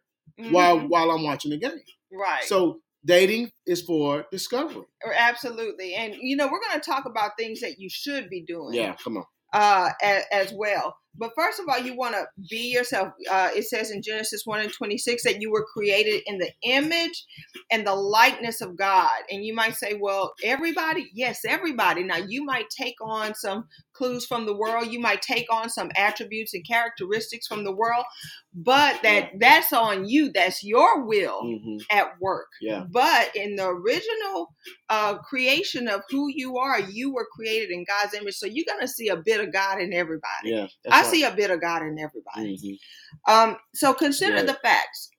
while 0.49 0.79
Mhm. 0.79 0.89
while 0.89 1.11
I'm 1.11 1.21
watching 1.23 1.51
the 1.51 1.57
game. 1.59 1.79
right. 2.11 2.43
So 2.43 2.79
dating 3.05 3.51
is 3.67 3.81
for 3.83 4.25
discovery. 4.31 4.85
Absolutely. 5.15 5.93
And, 5.93 6.15
you 6.19 6.35
know, 6.35 6.45
we're 6.47 6.59
going 6.59 6.79
to 6.81 6.89
talk 6.91 7.05
about 7.05 7.31
things 7.37 7.59
that 7.61 7.75
you 7.77 7.87
should 7.89 8.29
be 8.29 8.43
doing 8.47 8.73
Yeah, 8.73 8.95
come 9.03 9.17
on. 9.17 9.25
uh, 9.53 9.89
as, 10.01 10.23
as 10.31 10.53
well. 10.53 10.95
But 11.17 11.31
first 11.35 11.59
of 11.59 11.67
all, 11.69 11.79
you 11.79 11.95
want 11.95 12.15
to 12.15 12.25
be 12.49 12.71
yourself. 12.73 13.09
Uh, 13.29 13.49
it 13.55 13.63
says 13.63 13.91
in 13.91 14.01
Genesis 14.01 14.43
1 14.45 14.61
and 14.61 14.73
26 14.73 15.23
that 15.23 15.41
you 15.41 15.51
were 15.51 15.65
created 15.65 16.21
in 16.25 16.37
the 16.37 16.51
image 16.63 17.25
and 17.71 17.85
the 17.85 17.95
likeness 17.95 18.61
of 18.61 18.77
God. 18.77 19.11
And 19.29 19.45
you 19.45 19.53
might 19.53 19.75
say, 19.75 19.97
well, 19.99 20.33
everybody, 20.43 21.09
yes, 21.13 21.41
everybody. 21.47 22.03
Now, 22.03 22.17
you 22.17 22.45
might 22.45 22.69
take 22.69 22.95
on 23.01 23.35
some 23.35 23.65
clues 23.93 24.25
from 24.25 24.45
the 24.45 24.55
world, 24.55 24.87
you 24.87 24.99
might 24.99 25.21
take 25.21 25.45
on 25.51 25.69
some 25.69 25.91
attributes 25.95 26.53
and 26.53 26.65
characteristics 26.67 27.45
from 27.47 27.63
the 27.63 27.71
world, 27.75 28.05
but 28.53 29.01
that 29.03 29.31
that's 29.39 29.73
on 29.73 30.07
you. 30.07 30.31
That's 30.31 30.63
your 30.63 31.05
will 31.05 31.41
hmm 31.41 31.77
at 31.89 32.19
work. 32.21 32.47
Yeah. 32.61 32.85
But 32.89 33.35
in 33.35 33.55
the 33.55 33.67
original 33.67 34.49
uh, 34.89 35.17
creation 35.17 35.87
of 35.87 36.01
who 36.09 36.29
you 36.29 36.57
are, 36.57 36.79
you 36.79 37.13
were 37.13 37.27
created 37.35 37.69
in 37.69 37.85
God's 37.85 38.13
image. 38.13 38.35
So 38.35 38.45
you're 38.45 38.65
going 38.67 38.81
to 38.81 38.87
see 38.87 39.09
a 39.09 39.17
bit 39.17 39.41
of 39.41 39.51
God 39.51 39.81
in 39.81 39.93
everybody. 39.93 40.21
Yeah, 40.45 40.67
I 41.01 41.11
see 41.11 41.23
a 41.23 41.31
bit 41.35 41.51
of 41.51 41.61
God 41.61 41.81
in 41.83 41.97
everybody. 41.99 42.79
hmm 43.27 43.31
Um, 43.31 43.57
so 43.75 43.93
consider 43.93 44.37
Yeah. 44.37 44.43
the 44.43 44.59
facts. 44.63 45.09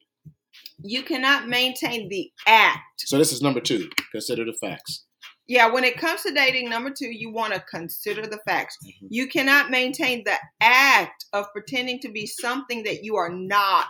You 0.85 1.03
cannot 1.03 1.49
maintain 1.49 2.09
the 2.09 2.31
act. 2.47 3.05
So 3.07 3.19
this 3.19 3.33
is 3.33 3.41
number 3.43 3.61
two. 3.61 3.89
Consider 4.11 4.45
the 4.45 4.55
facts. 4.61 5.05
Yeah, 5.49 5.67
when 5.67 5.85
it 5.85 5.97
comes 5.99 6.23
to 6.23 6.33
dating, 6.33 6.71
number 6.71 6.91
two, 6.91 7.11
you 7.11 7.31
want 7.31 7.53
to 7.53 7.61
consider 7.71 8.27
the 8.27 8.39
facts. 8.47 8.77
Mhm. 8.85 9.09
You 9.11 9.27
cannot 9.29 9.71
maintain 9.71 10.23
the 10.25 10.37
act 10.61 11.27
of 11.33 11.47
pretending 11.53 12.01
to 12.01 12.09
be 12.11 12.27
something 12.27 12.83
that 12.85 13.05
you 13.05 13.17
are 13.17 13.29
not 13.31 13.89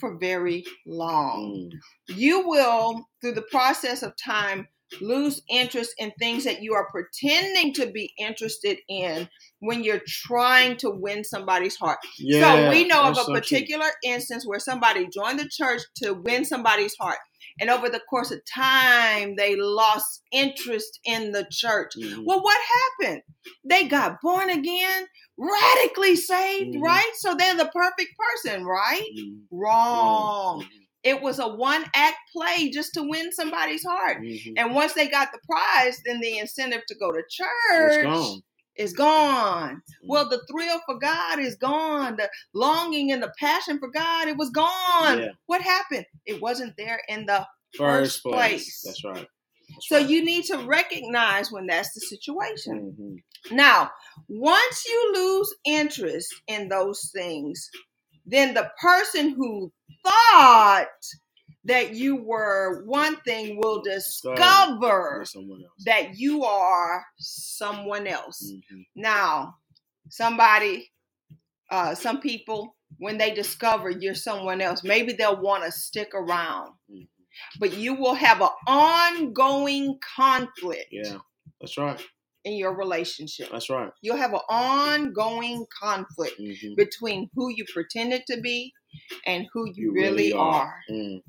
for 0.00 0.16
very 0.18 0.64
long. 0.86 1.70
Mm. 1.72 2.16
you 2.16 2.46
will, 2.46 3.08
through 3.20 3.32
the 3.32 3.42
process 3.50 4.02
of 4.02 4.12
time, 4.16 4.68
lose 5.00 5.42
interest 5.48 5.92
in 5.98 6.12
things 6.18 6.44
that 6.44 6.62
you 6.62 6.74
are 6.74 6.88
pretending 6.90 7.72
to 7.74 7.86
be 7.86 8.12
interested 8.18 8.78
in 8.88 9.28
when 9.60 9.82
you're 9.84 10.02
trying 10.06 10.76
to 10.78 10.90
win 10.90 11.24
somebody's 11.24 11.76
heart. 11.76 11.98
Yeah, 12.18 12.64
so 12.66 12.70
we 12.70 12.86
know 12.86 13.04
of 13.04 13.12
a 13.12 13.14
so 13.16 13.24
true. 13.26 13.34
particular 13.40 13.86
instance 14.04 14.46
where 14.46 14.58
somebody 14.58 15.08
joined 15.08 15.38
the 15.38 15.48
church 15.48 15.82
to 15.96 16.12
win 16.14 16.44
somebody's 16.44 16.94
heart. 16.96 17.18
And 17.60 17.70
over 17.70 17.88
the 17.88 18.00
course 18.10 18.30
of 18.30 18.40
time, 18.54 19.36
they 19.36 19.56
lost 19.56 20.22
interest 20.32 21.00
in 21.04 21.32
the 21.32 21.46
church. 21.50 21.92
Mhm. 21.96 22.24
Well, 22.26 22.42
what 22.42 22.58
happened? 23.00 23.22
They 23.64 23.84
got 23.88 24.20
born 24.22 24.50
again, 24.50 25.06
radically 25.38 26.16
saved, 26.16 26.74
Mhm. 26.76 26.82
right? 26.82 27.12
So 27.16 27.34
they're 27.34 27.56
the 27.56 27.70
perfect 27.72 28.10
person, 28.18 28.64
right? 28.64 29.06
Mhm. 29.16 29.40
Wrong. 29.50 30.66
It 31.06 31.22
was 31.22 31.38
a 31.38 31.46
one 31.48 31.84
act 31.94 32.16
play 32.32 32.68
just 32.70 32.94
to 32.94 33.02
win 33.02 33.32
somebody's 33.32 33.84
heart. 33.84 34.20
Mhm. 34.22 34.54
And 34.56 34.74
once 34.74 34.92
they 34.94 35.06
got 35.06 35.30
the 35.32 35.38
prize, 35.46 36.00
then 36.04 36.18
the 36.20 36.38
incentive 36.38 36.82
to 36.88 36.94
go 36.96 37.12
to 37.12 37.22
church 37.30 38.02
gone. 38.02 38.42
is 38.74 38.92
gone. 38.92 39.76
Mm. 39.76 40.08
Well, 40.08 40.28
the 40.28 40.42
thrill 40.50 40.80
for 40.84 40.98
God 40.98 41.38
is 41.38 41.54
gone. 41.54 42.16
The 42.16 42.28
longing 42.52 43.12
and 43.12 43.22
the 43.22 43.32
passion 43.38 43.78
for 43.78 43.88
God, 43.88 44.26
it 44.26 44.36
was 44.36 44.50
gone. 44.50 45.20
Yeah. 45.20 45.28
What 45.46 45.62
happened? 45.62 46.06
It 46.26 46.42
wasn't 46.42 46.74
there 46.76 47.00
in 47.08 47.26
the 47.26 47.46
First 47.76 48.22
first 48.22 48.22
place. 48.24 48.82
place. 48.82 48.82
That's 48.84 49.04
right. 49.04 49.28
That's 49.68 49.88
so 49.88 49.96
right. 49.98 50.08
you 50.08 50.24
need 50.24 50.44
to 50.46 50.58
recognize 50.58 51.52
when 51.52 51.66
that's 51.66 51.92
the 51.94 52.00
situation. 52.00 52.96
Mhm. 52.98 53.54
Now, 53.56 53.92
once 54.28 54.84
you 54.86 55.12
lose 55.14 55.54
interest 55.64 56.34
in 56.48 56.68
those 56.68 57.10
things, 57.14 57.70
then 58.24 58.54
the 58.54 58.70
person 58.80 59.30
who 59.30 59.72
thought 60.08 60.86
that 61.64 61.94
you 61.94 62.16
were 62.16 62.84
one 62.86 63.16
thing 63.22 63.58
will 63.62 63.82
discover 63.82 65.20
Or 65.22 65.24
someone 65.24 65.62
else. 65.64 65.84
that 65.84 66.16
you 66.16 66.44
are 66.44 67.04
someone 67.18 68.06
else. 68.06 68.42
Mhm. 68.72 68.86
Now, 68.96 69.56
somebody, 70.10 70.92
uh, 71.70 71.94
some 71.94 72.20
people, 72.20 72.76
when 72.98 73.18
they 73.18 73.32
discover 73.34 73.90
you're 73.90 74.14
someone 74.14 74.60
else, 74.60 74.84
maybe 74.84 75.12
they'll 75.14 75.40
want 75.40 75.64
to 75.64 75.72
stick 75.72 76.14
around, 76.14 76.74
Mhm. 76.90 77.08
but 77.60 77.72
you 77.74 77.94
will 77.94 78.14
have 78.14 78.40
an 78.42 78.50
ongoing 78.66 79.98
conflict 80.16 80.88
Yeah, 80.92 81.18
that's 81.60 81.76
right. 81.78 82.00
In 82.46 82.54
your 82.56 82.74
relationship. 82.74 83.50
That's 83.52 83.68
right. 83.70 83.90
You'll 84.02 84.16
have 84.16 84.32
an 84.32 84.40
ongoing 84.48 85.66
conflict 85.82 86.38
Mhm. 86.40 86.76
between 86.76 87.28
who 87.34 87.50
you 87.50 87.64
pretended 87.74 88.22
to 88.28 88.40
be 88.40 88.72
and 89.26 89.46
who 89.52 89.66
you, 89.68 89.74
You 89.88 89.92
really, 89.92 90.10
really 90.10 90.32
are. 90.32 90.66
are. 90.66 90.80
Mm. 90.90 91.22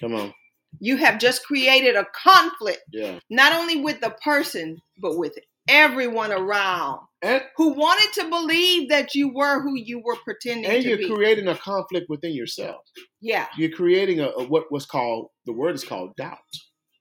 Come 0.00 0.14
on. 0.14 0.34
You 0.80 0.96
have 0.98 1.18
just 1.18 1.44
created 1.44 1.96
a 1.96 2.06
conflict, 2.14 2.82
Yeah. 2.92 3.18
not 3.30 3.52
only 3.54 3.76
with 3.80 4.00
the 4.00 4.10
person, 4.22 4.78
but 5.00 5.16
with 5.18 5.36
everyone 5.68 6.32
around 6.32 7.00
And 7.22 7.42
who 7.56 7.70
wanted 7.70 8.12
to 8.22 8.28
believe 8.30 8.88
that 8.90 9.14
you 9.14 9.28
were 9.34 9.60
who 9.62 9.74
you 9.76 10.00
were 10.04 10.16
pretending 10.16 10.70
and 10.70 10.84
you're 10.84 10.98
be. 10.98 11.08
creating 11.08 11.48
a 11.48 11.56
conflict 11.56 12.06
within 12.10 12.32
yourself. 12.34 12.84
yeah. 13.20 13.48
You're 13.56 13.70
creating 13.72 14.20
a, 14.20 14.28
a 14.30 14.44
what 14.48 14.70
was 14.72 14.86
called 14.86 15.28
the 15.46 15.52
word 15.52 15.74
is 15.74 15.84
called 15.84 16.14
doubt. 16.16 16.38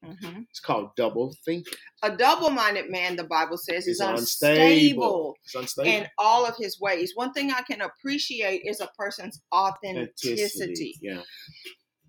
Mhm. 0.08 0.46
It's 0.50 0.60
called 0.60 0.96
double 0.96 1.36
thinking. 1.44 1.74
A 2.04 2.16
double 2.16 2.50
minded 2.50 2.90
man, 2.90 3.16
the 3.16 3.26
Bible 3.26 3.58
says, 3.58 3.88
is 3.88 4.00
unstable, 4.00 5.36
unstable. 5.54 5.92
in 5.92 6.08
all 6.18 6.46
of 6.46 6.56
his 6.58 6.80
ways. 6.80 7.12
One 7.16 7.34
thing 7.34 7.52
I 7.52 7.62
can 7.62 7.82
appreciate 7.82 8.62
is 8.66 8.80
a 8.80 8.90
person's 8.98 9.42
authenticity. 9.54 10.34
Authenticity. 10.34 11.00
Yeah. 11.02 11.24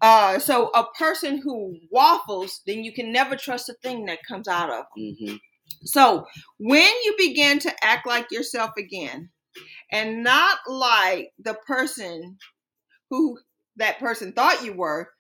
Uh, 0.01 0.39
so 0.39 0.69
a 0.75 0.87
person 0.97 1.39
who 1.39 1.77
waffles, 1.91 2.63
then 2.67 2.85
you 2.85 2.93
can 2.93 3.13
never 3.13 3.35
trust 3.37 3.69
a 3.69 3.75
thing 3.83 4.07
that 4.07 4.21
comes 4.29 4.47
out 4.47 4.71
of 4.71 4.85
them. 4.97 5.17
hmm 5.19 5.37
So 5.85 6.25
when 6.59 6.91
you 7.05 7.15
begin 7.19 7.59
to 7.61 7.85
act 7.85 8.07
like 8.07 8.31
yourself 8.31 8.71
again, 8.79 9.31
and 9.91 10.23
not 10.23 10.59
like 10.69 11.33
the 11.39 11.55
person 11.67 12.39
who 13.11 13.39
that 13.77 13.99
person 13.99 14.33
thought 14.33 14.65
you 14.65 14.73
were, 14.75 15.11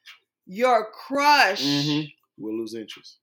your 0.46 0.90
crush 0.92 1.62
hmm 1.62 2.00
We'll 2.38 2.56
lose 2.58 2.74
interest. 2.74 3.18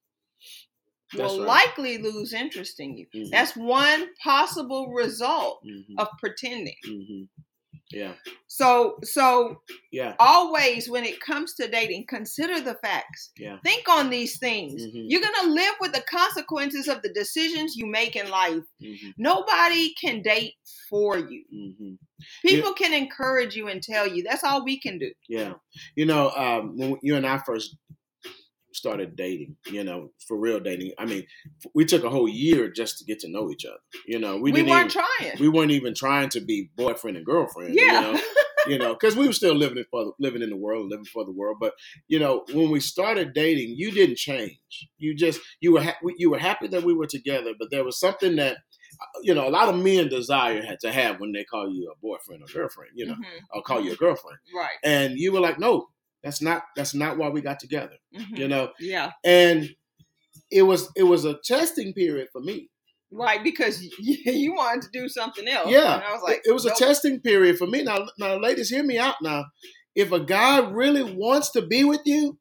That's 1.14 1.34
will 1.34 1.46
right. 1.46 1.66
likely 1.68 1.98
lose 1.98 2.34
interest 2.34 2.80
in 2.80 2.98
you. 2.98 3.08
Mhm. 3.16 3.30
That's 3.32 3.56
one 3.56 4.08
possible 4.24 4.92
result 4.92 5.62
hmm 5.64 6.00
of 6.00 6.08
pretending. 6.20 6.76
hmm 6.84 7.24
Yeah. 7.92 8.16
So, 8.48 8.98
so 9.04 9.62
Yeah. 9.92 10.16
always 10.20 10.90
when 10.90 11.06
it 11.06 11.20
comes 11.20 11.54
to 11.56 11.68
dating, 11.68 12.08
consider 12.08 12.60
the 12.60 12.76
facts. 12.76 13.32
Yeah. 13.38 13.60
Think 13.64 13.88
on 13.88 14.10
these 14.10 14.40
things. 14.40 14.82
Mhm. 14.82 15.06
You're 15.08 15.22
gonna 15.22 15.50
live 15.54 15.76
with 15.80 15.94
the 15.94 16.02
consequences 16.10 16.88
of 16.88 17.02
the 17.04 17.14
decisions 17.14 17.76
you 17.76 17.86
make 17.86 18.16
in 18.16 18.30
life. 18.30 18.64
hmm 18.82 19.10
Nobody 19.18 19.94
can 19.94 20.22
date 20.22 20.56
for 20.90 21.18
you. 21.18 21.44
hmm 21.52 21.96
People 22.42 22.74
can 22.74 22.94
encourage 22.94 23.56
you 23.56 23.68
and 23.68 23.84
tell 23.84 24.08
you. 24.08 24.24
That's 24.24 24.44
all 24.44 24.64
we 24.66 24.80
can 24.80 24.98
do. 24.98 25.12
Yeah. 25.30 25.54
You 25.96 26.06
know, 26.06 26.32
um, 26.32 26.76
when 26.78 26.98
you 27.04 27.16
and 27.16 27.26
I 27.28 27.38
first 27.40 27.76
started 28.76 29.16
dating, 29.16 29.56
you 29.72 29.84
know, 29.84 30.12
for 30.28 30.38
real 30.38 30.60
dating, 30.60 30.92
I 31.00 31.06
mean, 31.06 31.26
we 31.74 31.86
took 31.86 32.04
a 32.04 32.10
whole 32.10 32.28
year 32.30 32.70
just 32.70 32.98
to 33.00 33.06
get 33.06 33.20
to 33.22 33.30
know 33.30 33.50
each 33.50 33.66
other. 33.66 33.78
You 34.06 34.20
know, 34.20 34.36
we, 34.36 34.52
We, 34.52 34.52
didn't 34.52 34.70
weren't 34.70 34.96
even, 34.96 35.06
trying. 35.20 35.40
we 35.40 35.48
weren't 35.50 35.72
even 35.72 35.94
trying 35.96 36.30
to 36.30 36.42
be 36.42 36.70
boyfriend 36.76 37.18
and 37.18 37.26
girlfriend. 37.26 37.76
yeah. 37.76 38.02
You 38.08 38.14
know, 38.14 38.22
you 38.68 38.78
know, 38.80 38.94
because 38.94 39.16
we 39.16 39.28
were 39.28 39.34
still 39.34 39.54
living 39.56 39.78
it 39.78 39.88
for 39.92 40.06
the, 40.06 40.12
living 40.20 40.42
in 40.42 40.50
the 40.50 40.58
world, 40.58 40.90
living 40.90 41.06
for 41.06 41.24
the 41.24 41.32
world. 41.32 41.58
But 41.60 41.74
you 42.08 42.18
know, 42.20 42.44
when 42.52 42.72
we 42.72 42.80
started 42.80 43.34
dating, 43.34 43.76
you 43.78 43.92
didn't 43.92 44.18
change. 44.18 44.58
You 44.98 45.16
just 45.16 45.40
you 45.60 45.74
were 45.74 45.82
ha- 45.84 45.98
you 46.18 46.32
were 46.32 46.40
happy 46.40 46.68
that 46.70 46.84
we 46.84 46.94
were 46.96 47.06
together, 47.06 47.54
but 47.60 47.70
there 47.72 47.84
was 47.84 48.00
something 48.00 48.38
that 48.38 48.58
you 49.22 49.36
know 49.36 49.48
a 49.48 49.52
lot 49.52 49.70
of 49.70 49.80
men 49.84 50.08
desire 50.10 50.64
had 50.64 50.80
to 50.80 50.92
have 50.92 51.20
when 51.20 51.32
they 51.32 51.44
call 51.44 51.70
you 51.70 51.92
a 51.92 52.00
boyfriend 52.02 52.42
or 52.42 52.48
girlfriend. 52.52 52.92
You 52.96 53.06
know, 53.08 53.14
Mhm. 53.14 53.40
or 53.54 53.62
call 53.62 53.82
you 53.82 53.92
a 53.94 53.96
girlfriend, 53.96 54.40
Right. 54.56 54.78
and 54.84 55.20
you 55.20 55.32
were 55.32 55.40
like, 55.42 55.60
no, 55.60 55.90
That's 56.26 56.42
not 56.42 56.64
that's 56.76 56.94
not 56.94 57.18
why 57.18 57.30
we 57.30 57.40
got 57.42 57.60
together. 57.60 57.96
Mhm. 58.14 58.38
You 58.38 58.48
know, 58.50 58.72
Yeah. 58.80 59.12
and 59.24 59.70
it 60.52 60.64
was 60.64 60.90
it 60.98 61.04
was 61.04 61.24
a 61.24 61.38
testing 61.46 61.94
period 61.94 62.28
for 62.34 62.42
me. 62.42 62.70
Right, 63.12 63.42
because 63.44 63.82
you, 63.82 63.92
you 64.26 64.54
wanted 64.56 64.82
to 64.82 64.90
do 64.92 65.08
something 65.08 65.48
else. 65.48 65.70
Yeah, 65.70 65.94
And 65.96 66.04
I 66.04 66.12
was 66.12 66.24
like, 66.24 66.38
it, 66.38 66.50
it 66.50 66.52
was 66.52 66.66
nope. 66.66 66.74
a 66.76 66.80
testing 66.84 67.22
period 67.22 67.58
for 67.58 67.68
me. 67.68 67.84
Now, 67.84 68.08
now, 68.20 68.38
ladies, 68.38 68.70
hear 68.70 68.84
me 68.84 68.98
out. 68.98 69.16
Now, 69.22 69.46
if 69.96 70.12
a 70.12 70.20
guy 70.20 70.68
really 70.70 71.04
wants 71.16 71.52
to 71.52 71.62
be 71.62 71.84
with 71.86 72.02
you, 72.06 72.38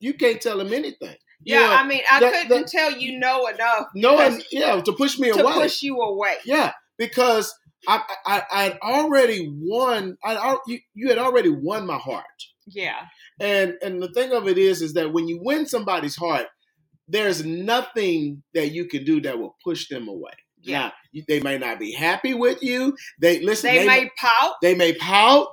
you 0.00 0.14
can't 0.14 0.40
tell 0.40 0.60
him 0.60 0.72
anything. 0.72 1.16
Yeah, 1.44 1.76
I 1.78 1.86
mean, 1.86 2.00
I 2.10 2.20
that- 2.20 2.32
couldn't 2.48 2.62
that- 2.62 2.68
tell 2.70 2.92
you 2.96 3.18
no 3.18 3.48
enough 3.48 3.88
no, 3.96 4.14
one- 4.14 4.40
yeah, 4.52 4.80
to 4.80 4.92
push 4.92 5.18
me 5.18 5.32
to 5.32 5.42
away. 5.42 5.52
push 5.54 5.82
you 5.82 5.96
away. 6.00 6.36
Yeah, 6.46 6.72
because 6.96 7.52
I, 7.88 8.00
I, 8.24 8.42
I 8.52 8.62
had 8.62 8.78
already 8.80 9.48
won. 9.52 10.16
I, 10.24 10.56
you, 10.68 10.78
you 10.94 11.08
had 11.08 11.18
already 11.18 11.50
won 11.50 11.84
my 11.86 11.98
heart. 11.98 12.24
Yeah. 12.66 13.00
And 13.40 13.74
and 13.82 14.02
the 14.02 14.12
thing 14.12 14.32
of 14.32 14.48
it 14.48 14.58
is, 14.58 14.82
is 14.82 14.94
that 14.94 15.12
when 15.12 15.28
you 15.28 15.40
win 15.42 15.66
somebody's 15.66 16.16
heart, 16.16 16.46
there's 17.08 17.44
nothing 17.44 18.42
that 18.54 18.72
you 18.72 18.86
can 18.86 19.04
do 19.04 19.20
that 19.22 19.38
will 19.38 19.56
push 19.64 19.88
them 19.88 20.08
away. 20.08 20.32
Yeah. 20.62 20.90
Now, 21.14 21.22
they 21.28 21.40
may 21.40 21.58
not 21.58 21.78
be 21.78 21.92
happy 21.92 22.34
with 22.34 22.62
you. 22.62 22.96
They 23.20 23.40
listen. 23.40 23.70
They, 23.70 23.78
They, 23.80 23.86
may 23.86 24.10
pout. 24.18 24.54
they 24.62 24.74
may 24.74 24.94
pout. 24.94 25.48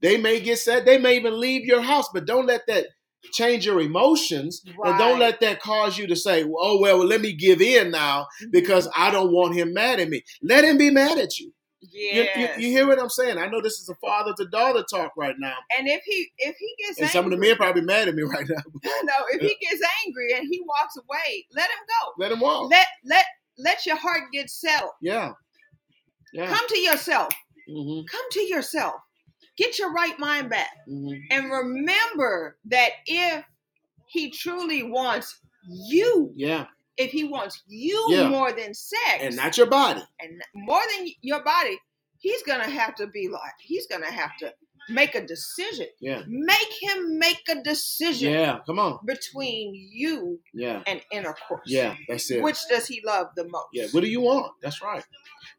They 0.00 0.18
may 0.18 0.40
get 0.40 0.58
sad. 0.58 0.84
They 0.84 0.98
may 0.98 1.16
even 1.16 1.38
leave 1.40 1.64
your 1.64 1.82
house. 1.82 2.08
But 2.12 2.26
don't 2.26 2.46
let 2.46 2.62
that 2.68 2.86
change 3.32 3.66
your 3.66 3.80
emotions, 3.80 4.62
and 4.66 4.98
don't 4.98 5.18
let 5.18 5.40
that 5.40 5.60
cause 5.60 5.98
you 5.98 6.06
to 6.08 6.16
say, 6.16 6.44
"Oh 6.44 6.80
well, 6.80 7.04
let 7.04 7.20
me 7.20 7.32
give 7.32 7.60
in 7.60 7.90
now 7.90 8.22
mm-hmm. 8.22 8.50
because 8.52 8.88
I 8.96 9.10
don't 9.10 9.32
want 9.32 9.54
him 9.54 9.72
mad 9.74 10.00
at 10.00 10.08
me." 10.08 10.22
Let 10.42 10.64
him 10.64 10.78
be 10.78 10.90
mad 10.90 11.18
at 11.18 11.38
you. 11.38 11.52
You, 11.90 12.22
yes. 12.22 12.58
you, 12.58 12.66
you 12.68 12.70
hear 12.76 12.86
what 12.86 12.98
I'm 13.00 13.10
saying? 13.10 13.38
I 13.38 13.46
know 13.48 13.60
this 13.60 13.80
is 13.80 13.88
a 13.88 13.94
father 13.96 14.32
to 14.38 14.46
daughter 14.46 14.84
talk 14.88 15.12
right 15.16 15.34
now, 15.38 15.56
and 15.76 15.88
if 15.88 16.02
he 16.04 16.30
if 16.38 16.56
he 16.56 16.74
gets 16.78 16.98
and 16.98 17.06
angry, 17.08 17.12
some 17.12 17.24
of 17.26 17.30
the 17.32 17.36
men 17.36 17.56
probably 17.56 17.82
mad 17.82 18.08
at 18.08 18.14
me 18.14 18.22
right 18.22 18.46
now. 18.48 18.62
no, 19.04 19.14
if 19.32 19.40
he 19.40 19.56
gets 19.60 19.82
angry 20.06 20.32
and 20.36 20.46
he 20.50 20.62
walks 20.66 20.96
away, 20.96 21.46
let 21.54 21.68
him 21.70 21.78
go. 21.88 22.12
Let 22.18 22.32
him 22.32 22.40
walk. 22.40 22.70
Let 22.70 22.86
let 23.04 23.24
let 23.58 23.84
your 23.86 23.96
heart 23.96 24.22
get 24.32 24.48
settled. 24.48 24.92
Yeah. 25.02 25.32
Yeah. 26.32 26.46
Come 26.46 26.68
to 26.68 26.78
yourself. 26.78 27.32
hmm 27.68 28.00
Come 28.10 28.30
to 28.32 28.40
yourself. 28.42 28.94
Get 29.58 29.78
your 29.78 29.92
right 29.92 30.18
mind 30.18 30.50
back. 30.50 30.70
hmm 30.88 31.12
And 31.30 31.50
remember 31.50 32.58
that 32.66 32.90
if 33.06 33.44
he 34.06 34.30
truly 34.30 34.82
wants 34.84 35.38
you, 35.68 36.32
Yeah. 36.36 36.66
If 36.96 37.10
he 37.10 37.24
wants 37.24 37.62
you 37.66 38.06
Yeah. 38.10 38.28
more 38.28 38.52
than 38.52 38.74
sex 38.74 39.18
And 39.20 39.36
not 39.36 39.56
your 39.56 39.66
body. 39.66 40.02
and 40.20 40.42
more 40.54 40.82
than 40.96 41.08
your 41.22 41.42
body, 41.42 41.78
he's 42.18 42.42
gonna 42.42 42.68
have 42.68 42.94
to 42.96 43.06
be 43.06 43.28
like, 43.28 43.54
he's 43.60 43.86
gonna 43.86 44.10
have 44.10 44.36
to 44.38 44.52
make 44.88 45.14
a 45.14 45.24
decision. 45.24 45.86
Yeah. 46.00 46.22
Make 46.26 46.68
him 46.80 47.18
make 47.18 47.40
a 47.48 47.62
decision 47.62 48.32
Yeah. 48.32 48.58
Come 48.66 48.78
on. 48.80 48.98
between 49.06 49.72
you 49.74 50.40
Yeah. 50.52 50.82
and 50.86 51.00
intercourse. 51.12 51.62
Yeah. 51.66 51.94
That's 52.08 52.28
it. 52.32 52.42
Which 52.42 52.58
does 52.68 52.88
he 52.88 53.00
love 53.04 53.28
the 53.36 53.44
most? 53.48 53.68
Yeah. 53.72 53.86
What 53.92 54.02
do 54.02 54.08
you 54.10 54.20
want? 54.20 54.52
That's 54.60 54.82
right. 54.82 55.04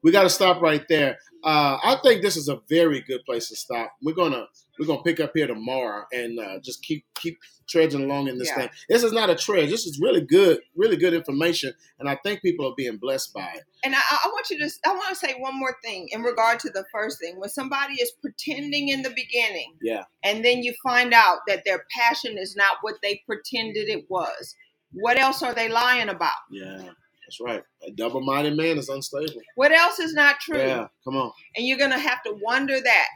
We 0.04 0.12
got 0.12 0.24
to 0.24 0.30
stop 0.30 0.62
right 0.62 0.86
there. 0.90 1.18
Uh, 1.44 1.78
I 1.84 1.98
think 2.04 2.22
this 2.22 2.36
is 2.36 2.50
a 2.50 2.62
very 2.68 3.00
good 3.02 3.24
place 3.26 3.48
to 3.50 3.56
stop. 3.56 3.94
We're 4.02 4.14
gonna 4.16 4.46
we're 4.80 4.88
gonna 4.88 5.04
pick 5.04 5.20
up 5.20 5.32
here 5.36 5.48
tomorrow 5.48 6.06
and 6.12 6.40
uh, 6.40 6.60
just 6.60 6.82
keep 6.84 7.06
keep 7.16 7.38
trudging 7.68 8.04
along 8.04 8.28
in 8.28 8.38
this 8.38 8.50
Yeah. 8.50 8.56
thing. 8.64 8.70
This 8.90 9.04
is 9.04 9.12
not 9.14 9.30
a 9.30 9.36
trudge. 9.36 9.70
This 9.70 9.86
is 9.86 10.00
really 10.02 10.22
good, 10.22 10.60
really 10.76 10.98
good 10.98 11.14
information, 11.14 11.74
and 12.00 12.10
I 12.10 12.18
think 12.24 12.42
people 12.42 12.68
are 12.68 12.74
being 12.76 12.98
blessed 12.98 13.34
by 13.34 13.52
it. 13.56 13.64
And 13.84 13.96
I, 13.96 14.00
I 14.00 14.28
want 14.28 14.50
you 14.50 14.60
to, 14.60 14.70
I 14.86 14.94
want 14.94 15.10
to 15.10 15.16
say 15.16 15.36
one 15.38 15.58
more 15.58 15.76
thing 15.84 16.08
in 16.12 16.22
regard 16.24 16.60
to 16.62 16.70
the 16.70 16.86
first 16.92 17.20
thing. 17.20 17.40
When 17.40 17.50
somebody 17.50 17.94
is 17.96 18.12
pretending 18.22 18.90
in 18.90 19.02
the 19.02 19.10
beginning, 19.12 19.76
Yeah. 19.82 20.04
and 20.24 20.44
then 20.44 20.64
you 20.64 20.74
find 20.84 21.14
out 21.14 21.40
that 21.48 21.64
their 21.66 21.86
passion 21.98 22.38
is 22.38 22.56
not 22.56 22.78
what 22.82 22.96
they 23.02 23.22
pretended 23.26 23.88
it 23.90 24.06
was, 24.10 24.56
what 24.94 25.18
else 25.18 25.42
are 25.42 25.54
they 25.54 25.70
lying 25.70 26.10
about? 26.10 26.32
Yeah. 26.52 26.78
That's 26.78 27.40
right. 27.42 27.64
A 27.88 27.92
double-minded 27.92 28.56
man 28.58 28.78
is 28.78 28.90
unstable. 28.90 29.42
What 29.56 29.72
else 29.72 29.98
is 30.00 30.14
not 30.14 30.40
true? 30.42 30.58
Yeah. 30.58 30.88
Come 31.06 31.16
on. 31.16 31.32
And 31.56 31.66
you're 31.66 31.78
gonna 31.78 31.98
have 31.98 32.22
to 32.24 32.36
wonder 32.42 32.80
that 32.80 33.08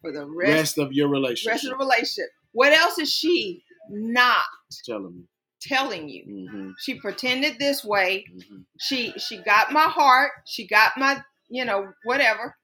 for 0.00 0.12
the 0.12 0.26
rest, 0.26 0.50
Rest 0.50 0.78
of 0.78 0.92
your 0.92 1.08
relationship. 1.08 1.52
rest 1.52 1.64
of 1.64 1.70
the 1.70 1.76
relationship. 1.76 2.30
What 2.52 2.72
else 2.72 2.98
is 2.98 3.12
she 3.12 3.62
not 3.90 4.44
telling 4.84 5.16
me. 5.16 5.22
telling 5.60 6.08
you? 6.08 6.24
hmm 6.24 6.70
She 6.80 6.94
pretended 7.00 7.58
this 7.58 7.84
way. 7.84 8.24
hmm 8.30 8.60
She 8.78 9.12
she 9.18 9.38
got 9.42 9.72
my 9.72 9.84
heart. 9.84 10.30
She 10.46 10.66
got 10.66 10.92
my 10.96 11.22
you 11.48 11.64
know 11.64 11.88
whatever. 12.04 12.56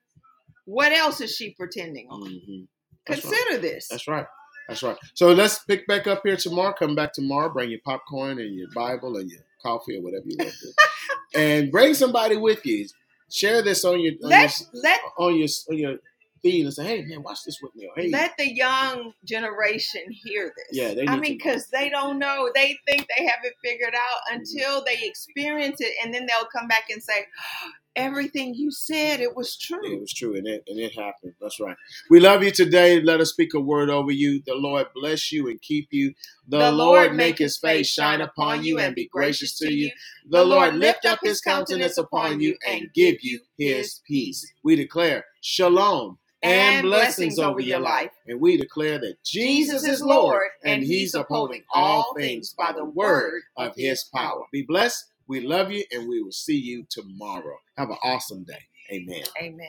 What 0.64 0.92
else 0.92 1.20
is 1.20 1.34
she 1.36 1.50
pretending 1.54 2.08
on? 2.10 2.20
hmm 2.22 2.62
That's 3.06 3.24
right. 3.24 3.34
Consider 3.34 3.60
this. 3.60 3.88
That's 3.88 4.08
right. 4.08 4.26
That's 4.68 4.82
right. 4.82 4.96
So 5.14 5.32
let's 5.32 5.60
pick 5.60 5.86
back 5.86 6.08
up 6.08 6.22
here 6.24 6.36
tomorrow. 6.36 6.72
Come 6.76 6.96
back 6.96 7.12
tomorrow. 7.12 7.48
Bring 7.52 7.70
your 7.70 7.78
popcorn 7.84 8.40
and 8.40 8.52
your 8.54 8.68
Bible 8.74 9.16
and 9.16 9.30
your 9.30 9.40
coffee 9.62 9.96
or 9.96 10.02
whatever 10.02 10.24
you 10.26 10.36
want 10.38 10.54
to, 10.60 10.72
and 11.40 11.70
bring 11.70 11.94
somebody 11.94 12.36
with 12.36 12.64
you. 12.66 12.86
Share 13.30 13.62
this 13.62 13.84
on 13.84 14.00
your 14.00 14.14
on 14.24 14.30
Let 14.30 14.60
your, 14.60 14.82
let 14.82 15.00
on 15.18 15.36
your 15.36 15.48
on 15.70 15.78
your 15.78 15.96
feed 16.42 16.64
and 16.64 16.74
say, 16.74 16.84
"Hey, 16.84 17.04
man, 17.04 17.22
watch 17.22 17.40
this 17.44 17.58
with 17.62 17.74
me." 17.74 17.86
Or, 17.86 17.92
hey, 18.00 18.10
let 18.10 18.36
the 18.36 18.52
young 18.52 19.12
generation 19.24 20.02
hear 20.10 20.52
this. 20.56 20.78
Yeah, 20.78 20.94
they 20.94 21.06
I 21.06 21.18
mean, 21.18 21.36
because 21.36 21.68
they 21.68 21.88
don't 21.88 22.18
know. 22.18 22.50
They 22.54 22.78
think 22.86 23.06
they 23.16 23.26
have 23.26 23.40
it 23.44 23.54
figured 23.62 23.94
out 23.94 24.20
mm-hmm. 24.30 24.40
until 24.40 24.84
they 24.84 24.98
experience 25.02 25.80
it, 25.80 25.94
and 26.02 26.12
then 26.12 26.26
they'll 26.26 26.48
come 26.56 26.68
back 26.68 26.84
and 26.90 27.02
say, 27.02 27.26
oh, 27.64 27.70
"Everything 27.96 28.54
you 28.54 28.70
said, 28.70 29.20
it 29.20 29.34
was 29.34 29.56
Yeah, 29.60 29.76
true." 29.78 29.94
it 29.94 30.00
was 30.00 30.12
true, 30.12 30.36
and 30.36 30.46
it 30.46 30.62
and 30.66 30.78
it 30.78 30.94
happened. 30.94 31.34
That's 31.40 31.60
right. 31.60 31.76
We 32.10 32.20
love 32.20 32.42
you 32.42 32.50
today. 32.50 33.00
Let 33.00 33.20
us 33.20 33.30
speak 33.30 33.54
a 33.54 33.60
word 33.60 33.90
over 33.90 34.12
you. 34.12 34.42
The 34.46 34.54
Lord 34.54 34.86
bless 34.94 35.32
you 35.32 35.48
and 35.48 35.60
keep 35.60 35.88
you. 35.90 36.14
The, 36.48 36.70
Lord 36.70 37.14
make 37.14 37.38
His 37.38 37.58
face 37.58 37.88
shine 37.88 38.20
upon 38.20 38.62
you 38.62 38.78
and 38.78 38.94
be 38.94 39.08
gracious 39.08 39.58
to 39.58 39.72
you. 39.72 39.90
The 40.28 40.44
Lord 40.44 40.74
lift 40.76 41.04
up 41.04 41.18
His 41.22 41.40
countenance 41.40 41.98
upon 41.98 42.40
you 42.40 42.56
and 42.66 42.88
give 42.94 43.16
you 43.22 43.40
His 43.58 44.00
peace. 44.06 44.46
We 44.62 44.76
declare 44.76 45.24
shalom 45.40 46.18
and 46.46 46.82
blessings 46.82 47.38
over 47.38 47.60
your 47.60 47.80
life, 47.80 48.10
and 48.26 48.40
we 48.40 48.56
declare 48.56 48.98
that 48.98 49.22
Jesus 49.24 49.84
is 49.84 50.02
Lord, 50.02 50.48
and 50.64 50.82
He's 50.82 51.14
upholding 51.14 51.62
all 51.72 52.14
things 52.16 52.54
by 52.56 52.72
the 52.72 52.84
word 52.84 53.42
of 53.56 53.74
His 53.76 54.04
power. 54.14 54.42
Be 54.52 54.62
blessed. 54.62 55.04
We 55.28 55.40
love 55.40 55.70
you, 55.70 55.84
and 55.92 56.08
we 56.08 56.22
will 56.22 56.32
see 56.32 56.56
you 56.56 56.86
tomorrow. 56.88 57.56
Have 57.76 57.90
an 57.90 57.98
awesome 58.02 58.44
day. 58.44 58.62
Amen. 58.92 59.24
Amen. 59.40 59.68